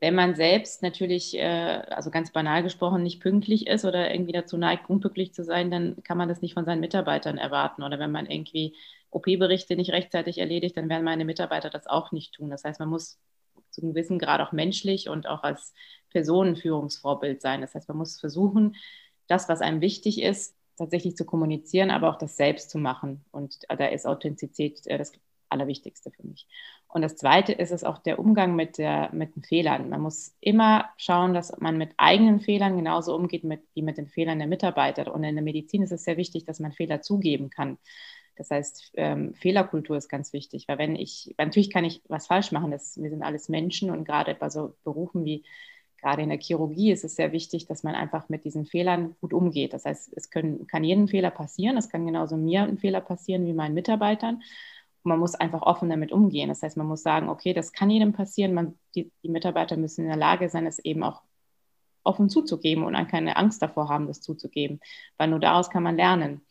wenn 0.00 0.14
man 0.14 0.36
selbst 0.36 0.82
natürlich, 0.82 1.36
äh, 1.36 1.42
also 1.42 2.10
ganz 2.10 2.30
banal 2.32 2.62
gesprochen, 2.62 3.02
nicht 3.02 3.20
pünktlich 3.20 3.66
ist 3.66 3.84
oder 3.84 4.12
irgendwie 4.12 4.32
dazu 4.32 4.56
neigt, 4.56 4.88
unpünktlich 4.88 5.34
zu 5.34 5.42
sein, 5.42 5.70
dann 5.70 6.02
kann 6.04 6.18
man 6.18 6.28
das 6.28 6.40
nicht 6.42 6.54
von 6.54 6.64
seinen 6.64 6.80
Mitarbeitern 6.80 7.38
erwarten. 7.38 7.82
Oder 7.82 7.98
wenn 7.98 8.12
man 8.12 8.26
irgendwie 8.26 8.76
OP-Berichte 9.10 9.74
nicht 9.76 9.90
rechtzeitig 9.92 10.38
erledigt, 10.38 10.76
dann 10.76 10.88
werden 10.88 11.04
meine 11.04 11.24
Mitarbeiter 11.24 11.70
das 11.70 11.86
auch 11.88 12.12
nicht 12.12 12.34
tun. 12.34 12.50
Das 12.50 12.62
heißt, 12.64 12.78
man 12.78 12.88
muss 12.90 13.18
zu 13.78 13.82
einem 13.86 13.94
gewissen 13.94 14.18
Grad 14.18 14.40
auch 14.40 14.52
menschlich 14.52 15.08
und 15.08 15.28
auch 15.28 15.42
als 15.42 15.72
Personenführungsvorbild 16.10 17.40
sein. 17.40 17.60
Das 17.60 17.74
heißt, 17.74 17.88
man 17.88 17.98
muss 17.98 18.18
versuchen, 18.18 18.76
das, 19.28 19.48
was 19.48 19.60
einem 19.60 19.80
wichtig 19.80 20.20
ist, 20.20 20.56
tatsächlich 20.76 21.16
zu 21.16 21.24
kommunizieren, 21.24 21.90
aber 21.90 22.10
auch 22.10 22.18
das 22.18 22.36
selbst 22.36 22.70
zu 22.70 22.78
machen. 22.78 23.24
Und 23.30 23.58
da 23.68 23.86
ist 23.86 24.06
Authentizität 24.06 24.86
äh, 24.86 24.98
das 24.98 25.12
Allerwichtigste 25.48 26.10
für 26.10 26.26
mich. 26.26 26.46
Und 26.88 27.02
das 27.02 27.16
Zweite 27.16 27.52
ist 27.52 27.70
es 27.70 27.84
auch 27.84 27.98
der 27.98 28.18
Umgang 28.18 28.56
mit, 28.56 28.78
der, 28.78 29.10
mit 29.12 29.36
den 29.36 29.42
Fehlern. 29.42 29.88
Man 29.88 30.00
muss 30.00 30.34
immer 30.40 30.88
schauen, 30.96 31.34
dass 31.34 31.58
man 31.58 31.76
mit 31.76 31.92
eigenen 31.96 32.40
Fehlern 32.40 32.76
genauso 32.76 33.14
umgeht 33.14 33.44
mit, 33.44 33.62
wie 33.74 33.82
mit 33.82 33.98
den 33.98 34.08
Fehlern 34.08 34.38
der 34.38 34.48
Mitarbeiter. 34.48 35.12
Und 35.12 35.24
in 35.24 35.34
der 35.34 35.44
Medizin 35.44 35.82
ist 35.82 35.92
es 35.92 36.04
sehr 36.04 36.16
wichtig, 36.16 36.44
dass 36.44 36.60
man 36.60 36.72
Fehler 36.72 37.02
zugeben 37.02 37.50
kann. 37.50 37.78
Das 38.38 38.50
heißt, 38.50 38.92
ähm, 38.94 39.34
Fehlerkultur 39.34 39.96
ist 39.96 40.08
ganz 40.08 40.32
wichtig, 40.32 40.66
weil 40.68 40.78
wenn 40.78 40.96
ich, 40.96 41.34
natürlich 41.38 41.70
kann 41.70 41.84
ich 41.84 42.02
was 42.08 42.26
falsch 42.26 42.52
machen, 42.52 42.70
das, 42.70 43.00
wir 43.00 43.10
sind 43.10 43.22
alles 43.22 43.48
Menschen 43.48 43.90
und 43.90 44.04
gerade 44.04 44.34
bei 44.34 44.48
so 44.50 44.74
Berufen 44.84 45.24
wie 45.24 45.44
gerade 46.00 46.22
in 46.22 46.28
der 46.28 46.38
Chirurgie 46.38 46.92
ist 46.92 47.04
es 47.04 47.16
sehr 47.16 47.32
wichtig, 47.32 47.66
dass 47.66 47.82
man 47.82 47.96
einfach 47.96 48.28
mit 48.28 48.44
diesen 48.44 48.66
Fehlern 48.66 49.16
gut 49.20 49.32
umgeht. 49.32 49.72
Das 49.72 49.84
heißt, 49.84 50.12
es 50.14 50.30
können, 50.30 50.66
kann 50.68 50.84
jeden 50.84 51.08
Fehler 51.08 51.32
passieren, 51.32 51.76
es 51.76 51.88
kann 51.88 52.06
genauso 52.06 52.36
mir 52.36 52.62
ein 52.62 52.78
Fehler 52.78 53.00
passieren 53.00 53.44
wie 53.46 53.52
meinen 53.52 53.74
Mitarbeitern 53.74 54.40
man 55.08 55.18
muss 55.18 55.34
einfach 55.34 55.62
offen 55.62 55.90
damit 55.90 56.12
umgehen. 56.12 56.48
Das 56.48 56.62
heißt, 56.62 56.76
man 56.76 56.86
muss 56.86 57.02
sagen, 57.02 57.28
okay, 57.28 57.52
das 57.52 57.72
kann 57.72 57.90
jedem 57.90 58.12
passieren. 58.12 58.54
Man, 58.54 58.78
die, 58.94 59.10
die 59.22 59.28
Mitarbeiter 59.28 59.76
müssen 59.76 60.02
in 60.02 60.08
der 60.08 60.16
Lage 60.16 60.48
sein, 60.48 60.66
es 60.66 60.78
eben 60.78 61.02
auch 61.02 61.22
offen 62.04 62.28
zuzugeben 62.28 62.84
und 62.84 62.94
keine 63.08 63.36
Angst 63.36 63.60
davor 63.60 63.88
haben, 63.88 64.06
das 64.06 64.20
zuzugeben, 64.20 64.80
weil 65.16 65.28
nur 65.28 65.40
daraus 65.40 65.70
kann 65.70 65.82
man 65.82 65.96
lernen. 65.96 66.42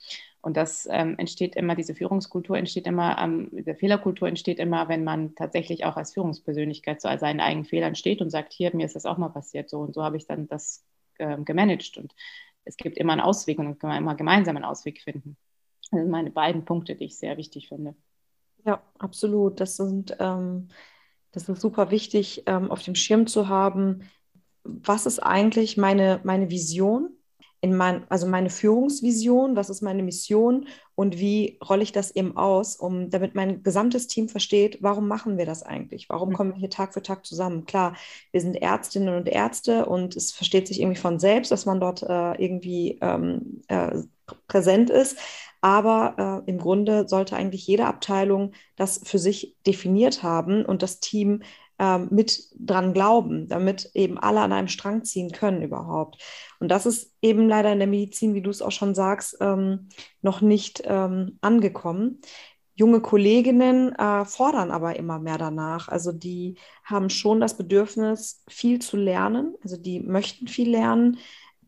Und 0.47 0.55
das 0.55 0.87
ähm, 0.89 1.15
entsteht 1.17 1.57
immer, 1.57 1.75
diese 1.75 1.93
Führungskultur 1.93 2.57
entsteht 2.57 2.87
immer, 2.87 3.17
ähm, 3.19 3.49
diese 3.51 3.75
Fehlerkultur 3.75 4.29
entsteht 4.29 4.59
immer, 4.59 4.87
wenn 4.87 5.03
man 5.03 5.35
tatsächlich 5.35 5.83
auch 5.83 5.97
als 5.97 6.13
Führungspersönlichkeit 6.13 7.01
zu 7.01 7.09
seinen 7.19 7.41
eigenen 7.41 7.65
Fehlern 7.65 7.95
steht 7.95 8.21
und 8.21 8.29
sagt, 8.29 8.53
hier, 8.53 8.73
mir 8.73 8.85
ist 8.85 8.95
das 8.95 9.05
auch 9.05 9.17
mal 9.17 9.27
passiert, 9.27 9.69
so 9.69 9.79
und 9.79 9.93
so 9.93 10.05
habe 10.05 10.15
ich 10.15 10.25
dann 10.25 10.47
das 10.47 10.85
ähm, 11.19 11.43
gemanagt. 11.43 11.97
Und 11.97 12.15
es 12.63 12.77
gibt 12.77 12.97
immer 12.97 13.11
einen 13.11 13.19
Ausweg 13.19 13.59
und 13.59 13.77
kann 13.77 13.97
immer 13.97 14.15
gemeinsam 14.15 14.55
einen 14.55 14.63
Ausweg 14.63 15.01
finden. 15.01 15.35
Das 15.81 15.99
sind 15.99 16.09
meine 16.09 16.31
beiden 16.31 16.63
Punkte, 16.63 16.95
die 16.95 17.03
ich 17.03 17.17
sehr 17.17 17.35
wichtig 17.35 17.67
finde. 17.67 17.93
Ja, 18.63 18.81
absolut. 18.99 19.59
Das 19.59 19.75
sind, 19.75 20.15
ähm, 20.21 20.69
das 21.33 21.49
ist 21.49 21.59
super 21.59 21.91
wichtig, 21.91 22.43
ähm, 22.45 22.71
auf 22.71 22.81
dem 22.83 22.95
Schirm 22.95 23.27
zu 23.27 23.49
haben. 23.49 24.09
Was 24.63 25.07
ist 25.07 25.19
eigentlich 25.19 25.75
meine, 25.75 26.21
meine 26.23 26.49
Vision? 26.49 27.16
In 27.67 27.75
mein, 27.75 28.09
also 28.09 28.27
meine 28.27 28.49
Führungsvision, 28.49 29.57
was 29.57 29.69
ist 29.69 29.81
meine 29.81 30.01
Mission 30.01 30.67
und 30.95 31.19
wie 31.19 31.59
rolle 31.67 31.83
ich 31.83 31.91
das 31.91 32.11
eben 32.11 32.37
aus, 32.37 32.77
um 32.77 33.09
damit 33.09 33.35
mein 33.35 33.61
gesamtes 33.61 34.07
Team 34.07 34.29
versteht, 34.29 34.77
warum 34.79 35.09
machen 35.09 35.37
wir 35.37 35.45
das 35.45 35.63
eigentlich? 35.63 36.07
Warum 36.07 36.31
kommen 36.31 36.51
wir 36.53 36.59
hier 36.59 36.69
Tag 36.69 36.93
für 36.93 37.01
Tag 37.01 37.25
zusammen? 37.25 37.65
Klar, 37.65 37.97
wir 38.31 38.39
sind 38.39 38.55
Ärztinnen 38.55 39.13
und 39.13 39.27
Ärzte 39.27 39.85
und 39.85 40.15
es 40.15 40.31
versteht 40.31 40.69
sich 40.69 40.79
irgendwie 40.79 41.01
von 41.01 41.19
selbst, 41.19 41.51
dass 41.51 41.65
man 41.65 41.81
dort 41.81 42.03
äh, 42.03 42.41
irgendwie 42.41 42.99
ähm, 43.01 43.63
äh, 43.67 43.97
präsent 44.47 44.89
ist. 44.89 45.17
Aber 45.59 46.43
äh, 46.47 46.49
im 46.49 46.59
Grunde 46.59 47.05
sollte 47.09 47.35
eigentlich 47.35 47.67
jede 47.67 47.85
Abteilung 47.85 48.53
das 48.77 49.01
für 49.03 49.19
sich 49.19 49.57
definiert 49.67 50.23
haben 50.23 50.63
und 50.63 50.83
das 50.83 51.01
Team 51.01 51.41
äh, 51.79 51.99
mit 51.99 52.49
dran 52.57 52.93
glauben, 52.93 53.47
damit 53.47 53.91
eben 53.93 54.17
alle 54.17 54.41
an 54.41 54.53
einem 54.53 54.67
Strang 54.67 55.03
ziehen 55.03 55.31
können 55.31 55.61
überhaupt. 55.61 56.21
Und 56.59 56.69
das 56.69 56.85
ist 56.85 57.13
eben 57.21 57.47
leider 57.47 57.71
in 57.71 57.79
der 57.79 57.87
Medizin, 57.87 58.33
wie 58.33 58.41
du 58.41 58.49
es 58.49 58.61
auch 58.61 58.71
schon 58.71 58.95
sagst, 58.95 59.37
ähm, 59.41 59.89
noch 60.21 60.41
nicht 60.41 60.83
ähm, 60.85 61.37
angekommen. 61.41 62.21
Junge 62.75 63.01
Kolleginnen 63.01 63.93
äh, 63.95 64.25
fordern 64.25 64.69
aber 64.69 64.97
immer 64.97 65.17
mehr 65.19 65.37
danach. 65.37 65.87
Also 65.87 66.11
die 66.11 66.57
haben 66.83 67.09
schon 67.09 67.39
das 67.39 67.57
Bedürfnis, 67.57 68.43
viel 68.47 68.79
zu 68.79 68.97
lernen. 68.97 69.55
Also 69.63 69.77
die 69.77 69.99
möchten 69.99 70.47
viel 70.47 70.69
lernen, 70.69 71.17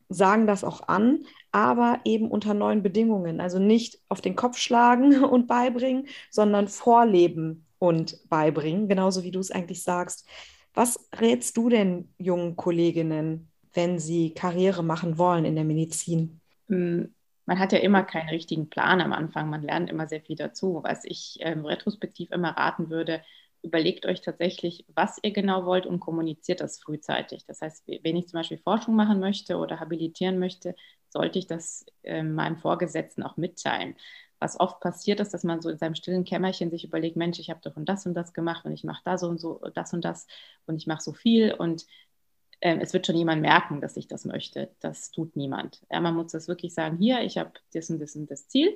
sagen 0.08 0.46
das 0.46 0.64
auch 0.64 0.88
an, 0.88 1.26
aber 1.52 2.02
eben 2.06 2.30
unter 2.30 2.54
neuen 2.54 2.84
Bedingungen. 2.84 3.42
Also 3.42 3.58
nicht 3.58 4.00
auf 4.08 4.22
den 4.22 4.36
Kopf 4.36 4.58
schlagen 4.58 5.24
und 5.24 5.48
beibringen, 5.48 6.08
sondern 6.30 6.68
vorleben 6.68 7.66
und 7.80 8.18
beibringen, 8.30 8.88
genauso 8.88 9.24
wie 9.24 9.32
du 9.32 9.40
es 9.40 9.52
eigentlich 9.52 9.82
sagst. 9.82 10.28
Was 10.74 11.10
rätst 11.20 11.58
du 11.58 11.70
denn 11.70 12.14
jungen 12.18 12.56
Kolleginnen, 12.56 13.50
wenn 13.74 14.00
sie 14.00 14.34
Karriere 14.34 14.84
machen 14.84 15.18
wollen 15.18 15.46
in 15.46 15.56
der 15.56 15.64
Medizin? 15.64 16.40
Hm, 16.68 17.14
man 17.46 17.60
hat 17.60 17.72
ja 17.72 17.80
immer 17.80 18.04
keinen 18.04 18.30
richtigen 18.30 18.70
Plan 18.70 19.02
am 19.02 19.14
Anfang. 19.14 19.50
Man 19.50 19.64
lernt 19.64 19.90
immer 19.90 20.08
sehr 20.08 20.22
viel 20.22 20.36
dazu. 20.36 20.82
Was 20.84 21.04
ich 21.06 21.38
ähm, 21.40 21.66
retrospektiv 21.66 22.32
immer 22.32 22.50
raten 22.50 22.90
würde, 22.90 23.24
überlegt 23.62 24.06
euch 24.06 24.22
tatsächlich, 24.22 24.86
was 24.94 25.18
ihr 25.22 25.32
genau 25.32 25.66
wollt 25.66 25.86
und 25.86 26.00
kommuniziert 26.00 26.62
das 26.62 26.80
frühzeitig. 26.80 27.46
Das 27.46 27.62
heißt, 27.62 27.88
wenn 28.04 28.16
ich 28.16 28.28
zum 28.28 28.40
Beispiel 28.40 28.60
Forschung 28.60 28.96
machen 28.96 29.20
möchte 29.20 29.58
oder 29.58 29.80
habilitieren 29.80 30.40
möchte, 30.40 30.76
sollte 31.10 31.40
ich 31.40 31.48
das 31.48 31.86
äh, 32.04 32.24
meinem 32.24 32.58
Vorgesetzten 32.58 33.24
auch 33.24 33.36
mitteilen. 33.38 33.96
Was 34.40 34.60
oft 34.60 34.80
passiert 34.80 35.20
ist, 35.20 35.34
dass 35.34 35.44
man 35.44 35.62
so 35.62 35.70
in 35.70 35.78
seinem 35.78 35.96
stillen 35.96 36.24
Kämmerchen 36.24 36.72
sich 36.72 36.86
überlegt, 36.86 37.18
Mensch, 37.18 37.40
ich 37.40 37.50
habe 37.50 37.60
doch 37.64 37.76
und 37.76 37.88
das 37.88 38.06
und 38.06 38.14
das 38.14 38.34
gemacht 38.34 38.66
und 38.66 38.72
ich 38.72 38.84
mache 38.84 39.02
da 39.04 39.18
so 39.18 39.28
und 39.28 39.40
so 39.40 39.62
das 39.74 39.94
und 39.94 40.06
das 40.06 40.28
und 40.66 40.78
ich 40.78 40.88
mache 40.88 41.02
so 41.02 41.14
viel 41.14 41.54
und 41.54 41.86
äh, 42.62 42.78
es 42.82 42.94
wird 42.94 43.06
schon 43.06 43.16
jemand 43.16 43.42
merken, 43.42 43.82
dass 43.82 43.98
ich 43.98 44.08
das 44.08 44.26
möchte. 44.26 44.70
Das 44.80 45.12
tut 45.12 45.36
niemand. 45.36 45.82
Ja, 45.92 46.02
man 46.02 46.16
muss 46.16 46.32
das 46.32 46.48
wirklich 46.48 46.74
sagen, 46.74 46.98
hier, 46.98 47.22
ich 47.22 47.38
habe 47.38 47.52
das 47.74 47.90
und 47.90 48.00
das 48.00 48.16
und 48.16 48.30
das 48.30 48.48
Ziel 48.48 48.76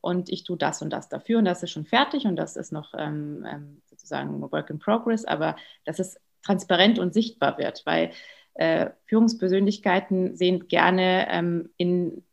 und 0.00 0.28
ich 0.28 0.44
tue 0.44 0.56
das 0.56 0.82
und 0.82 0.90
das 0.90 1.08
dafür 1.08 1.38
und 1.38 1.44
das 1.44 1.62
ist 1.62 1.70
schon 1.70 1.86
fertig 1.86 2.26
und 2.26 2.36
das 2.36 2.56
ist 2.56 2.72
noch 2.72 2.92
ähm, 2.96 3.46
ähm 3.48 3.82
sozusagen 3.86 4.40
Work 4.40 4.70
in 4.70 4.78
Progress, 4.78 5.24
aber 5.24 5.56
dass 5.84 5.98
es 5.98 6.20
transparent 6.42 6.98
und 6.98 7.14
sichtbar 7.14 7.58
wird, 7.58 7.86
weil 7.86 8.10
äh, 8.54 8.90
Führungspersönlichkeiten 9.06 10.36
sehen 10.36 10.68
gerne 10.68 11.26
ähm, 11.30 11.70
in 11.76 12.24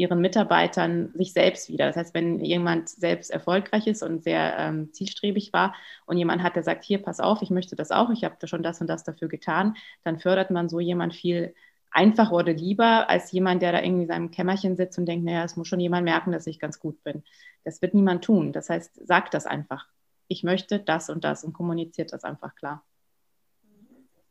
ihren 0.00 0.20
Mitarbeitern 0.20 1.12
sich 1.14 1.32
selbst 1.32 1.68
wieder. 1.68 1.86
Das 1.86 1.96
heißt, 1.96 2.14
wenn 2.14 2.40
jemand 2.44 2.88
selbst 2.88 3.30
erfolgreich 3.30 3.86
ist 3.86 4.02
und 4.02 4.22
sehr 4.24 4.56
ähm, 4.58 4.92
zielstrebig 4.92 5.52
war 5.52 5.74
und 6.06 6.16
jemand 6.16 6.42
hat, 6.42 6.56
der 6.56 6.62
sagt, 6.62 6.84
hier, 6.84 7.02
pass 7.02 7.20
auf, 7.20 7.42
ich 7.42 7.50
möchte 7.50 7.76
das 7.76 7.90
auch, 7.90 8.10
ich 8.10 8.24
habe 8.24 8.36
da 8.38 8.46
schon 8.46 8.62
das 8.62 8.80
und 8.80 8.86
das 8.86 9.04
dafür 9.04 9.28
getan, 9.28 9.76
dann 10.02 10.18
fördert 10.18 10.50
man 10.50 10.68
so 10.68 10.80
jemand 10.80 11.14
viel 11.14 11.54
einfacher 11.92 12.32
oder 12.32 12.52
lieber 12.52 13.08
als 13.08 13.32
jemand, 13.32 13.62
der 13.62 13.72
da 13.72 13.82
irgendwie 13.82 14.02
in 14.02 14.08
seinem 14.08 14.30
Kämmerchen 14.30 14.76
sitzt 14.76 14.98
und 14.98 15.06
denkt, 15.06 15.24
naja, 15.24 15.44
es 15.44 15.56
muss 15.56 15.68
schon 15.68 15.80
jemand 15.80 16.04
merken, 16.04 16.32
dass 16.32 16.46
ich 16.46 16.58
ganz 16.58 16.78
gut 16.78 17.02
bin. 17.04 17.24
Das 17.64 17.82
wird 17.82 17.94
niemand 17.94 18.24
tun. 18.24 18.52
Das 18.52 18.70
heißt, 18.70 19.06
sagt 19.06 19.34
das 19.34 19.46
einfach 19.46 19.86
ich 20.30 20.44
möchte 20.44 20.78
das 20.78 21.10
und 21.10 21.24
das 21.24 21.44
und 21.44 21.52
kommuniziert 21.52 22.12
das 22.12 22.22
einfach 22.22 22.54
klar. 22.54 22.84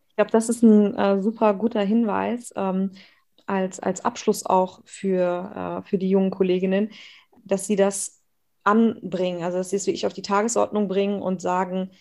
Ich 0.08 0.16
glaube, 0.16 0.32
das 0.32 0.50
ist 0.50 0.64
ein 0.64 0.96
äh, 0.96 1.22
super 1.22 1.54
guter 1.54 1.82
Hinweis 1.82 2.54
ähm, 2.56 2.92
als, 3.50 3.80
als 3.80 4.06
Abschluss 4.06 4.46
auch 4.46 4.82
für, 4.86 5.82
äh, 5.84 5.88
für 5.88 5.98
die 5.98 6.10
jungen 6.10 6.32
Kolleginnen, 6.32 6.92
dass 7.44 7.66
sie 7.68 7.76
das 7.76 8.22
anbringen, 8.64 9.44
also 9.44 9.58
dass 9.58 9.72
sie 9.72 9.78
es 9.78 9.88
wirklich 9.88 10.06
auf 10.06 10.14
die 10.14 10.22
Tagesordnung 10.22 10.88
bringen 10.88 11.22
und 11.22 11.42
sagen, 11.42 11.92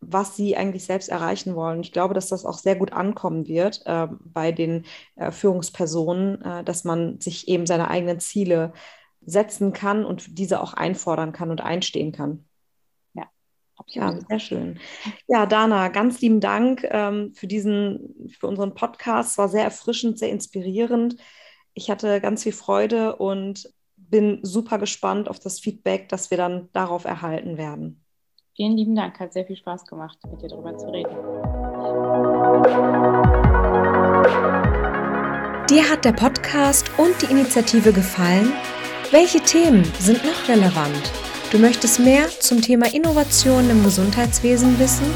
was 0.00 0.36
sie 0.36 0.56
eigentlich 0.56 0.84
selbst 0.84 1.08
erreichen 1.08 1.54
wollen. 1.54 1.80
Ich 1.80 1.92
glaube, 1.92 2.14
dass 2.14 2.28
das 2.28 2.44
auch 2.44 2.58
sehr 2.58 2.76
gut 2.76 2.92
ankommen 2.92 3.46
wird 3.46 3.82
äh, 3.86 4.08
bei 4.20 4.52
den 4.52 4.84
äh, 5.16 5.30
Führungspersonen, 5.30 6.42
äh, 6.42 6.64
dass 6.64 6.84
man 6.84 7.20
sich 7.20 7.48
eben 7.48 7.66
seine 7.66 7.88
eigenen 7.88 8.20
Ziele 8.20 8.72
setzen 9.22 9.72
kann 9.72 10.04
und 10.04 10.38
diese 10.38 10.60
auch 10.60 10.74
einfordern 10.74 11.32
kann 11.32 11.50
und 11.50 11.60
einstehen 11.60 12.12
kann. 12.12 12.45
Ja, 13.88 14.18
sehr 14.28 14.38
schön. 14.38 14.78
Ja, 15.28 15.46
Dana, 15.46 15.88
ganz 15.88 16.20
lieben 16.20 16.40
Dank 16.40 16.86
ähm, 16.90 17.32
für 17.34 17.46
diesen, 17.46 18.28
für 18.38 18.46
unseren 18.46 18.74
Podcast. 18.74 19.32
Es 19.32 19.38
war 19.38 19.48
sehr 19.48 19.64
erfrischend, 19.64 20.18
sehr 20.18 20.30
inspirierend. 20.30 21.16
Ich 21.74 21.90
hatte 21.90 22.20
ganz 22.20 22.42
viel 22.42 22.52
Freude 22.52 23.16
und 23.16 23.70
bin 23.96 24.40
super 24.42 24.78
gespannt 24.78 25.28
auf 25.28 25.38
das 25.38 25.60
Feedback, 25.60 26.08
das 26.08 26.30
wir 26.30 26.38
dann 26.38 26.68
darauf 26.72 27.04
erhalten 27.04 27.58
werden. 27.58 28.02
Vielen 28.54 28.76
lieben 28.76 28.96
Dank, 28.96 29.20
hat 29.20 29.34
sehr 29.34 29.44
viel 29.44 29.56
Spaß 29.56 29.84
gemacht, 29.84 30.18
mit 30.30 30.40
dir 30.40 30.48
darüber 30.48 30.76
zu 30.78 30.86
reden. 30.86 31.10
Dir 35.68 35.90
hat 35.90 36.04
der 36.04 36.12
Podcast 36.12 36.90
und 36.96 37.20
die 37.20 37.30
Initiative 37.30 37.92
gefallen? 37.92 38.52
Welche 39.10 39.40
Themen 39.40 39.84
sind 39.98 40.24
noch 40.24 40.48
relevant? 40.48 41.25
Du 41.52 41.58
möchtest 41.58 42.00
mehr 42.00 42.26
zum 42.40 42.60
Thema 42.60 42.92
Innovation 42.92 43.70
im 43.70 43.84
Gesundheitswesen 43.84 44.76
wissen? 44.80 45.06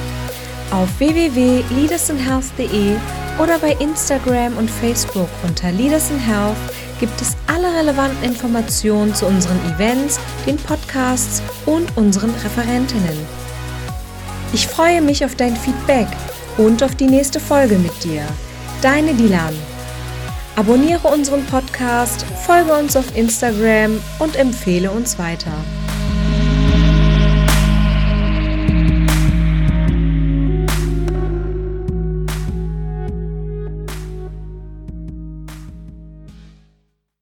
Auf 0.70 0.88
www.leadersinhealth.de 1.00 2.94
oder 3.42 3.58
bei 3.58 3.72
Instagram 3.80 4.56
und 4.56 4.70
Facebook 4.70 5.28
unter 5.42 5.72
Leaders 5.72 6.08
in 6.10 6.20
Health 6.20 6.56
gibt 7.00 7.20
es 7.20 7.36
alle 7.48 7.74
relevanten 7.74 8.22
Informationen 8.22 9.12
zu 9.12 9.26
unseren 9.26 9.58
Events, 9.74 10.20
den 10.46 10.56
Podcasts 10.56 11.42
und 11.66 11.96
unseren 11.96 12.30
Referentinnen. 12.30 13.18
Ich 14.52 14.68
freue 14.68 15.02
mich 15.02 15.24
auf 15.24 15.34
dein 15.34 15.56
Feedback 15.56 16.06
und 16.58 16.84
auf 16.84 16.94
die 16.94 17.06
nächste 17.06 17.40
Folge 17.40 17.76
mit 17.76 18.04
dir. 18.04 18.22
Deine 18.82 19.14
Dilan. 19.14 19.54
Abonniere 20.54 21.08
unseren 21.08 21.44
Podcast, 21.46 22.24
folge 22.46 22.72
uns 22.72 22.94
auf 22.96 23.16
Instagram 23.16 24.00
und 24.20 24.36
empfehle 24.36 24.92
uns 24.92 25.18
weiter. 25.18 25.52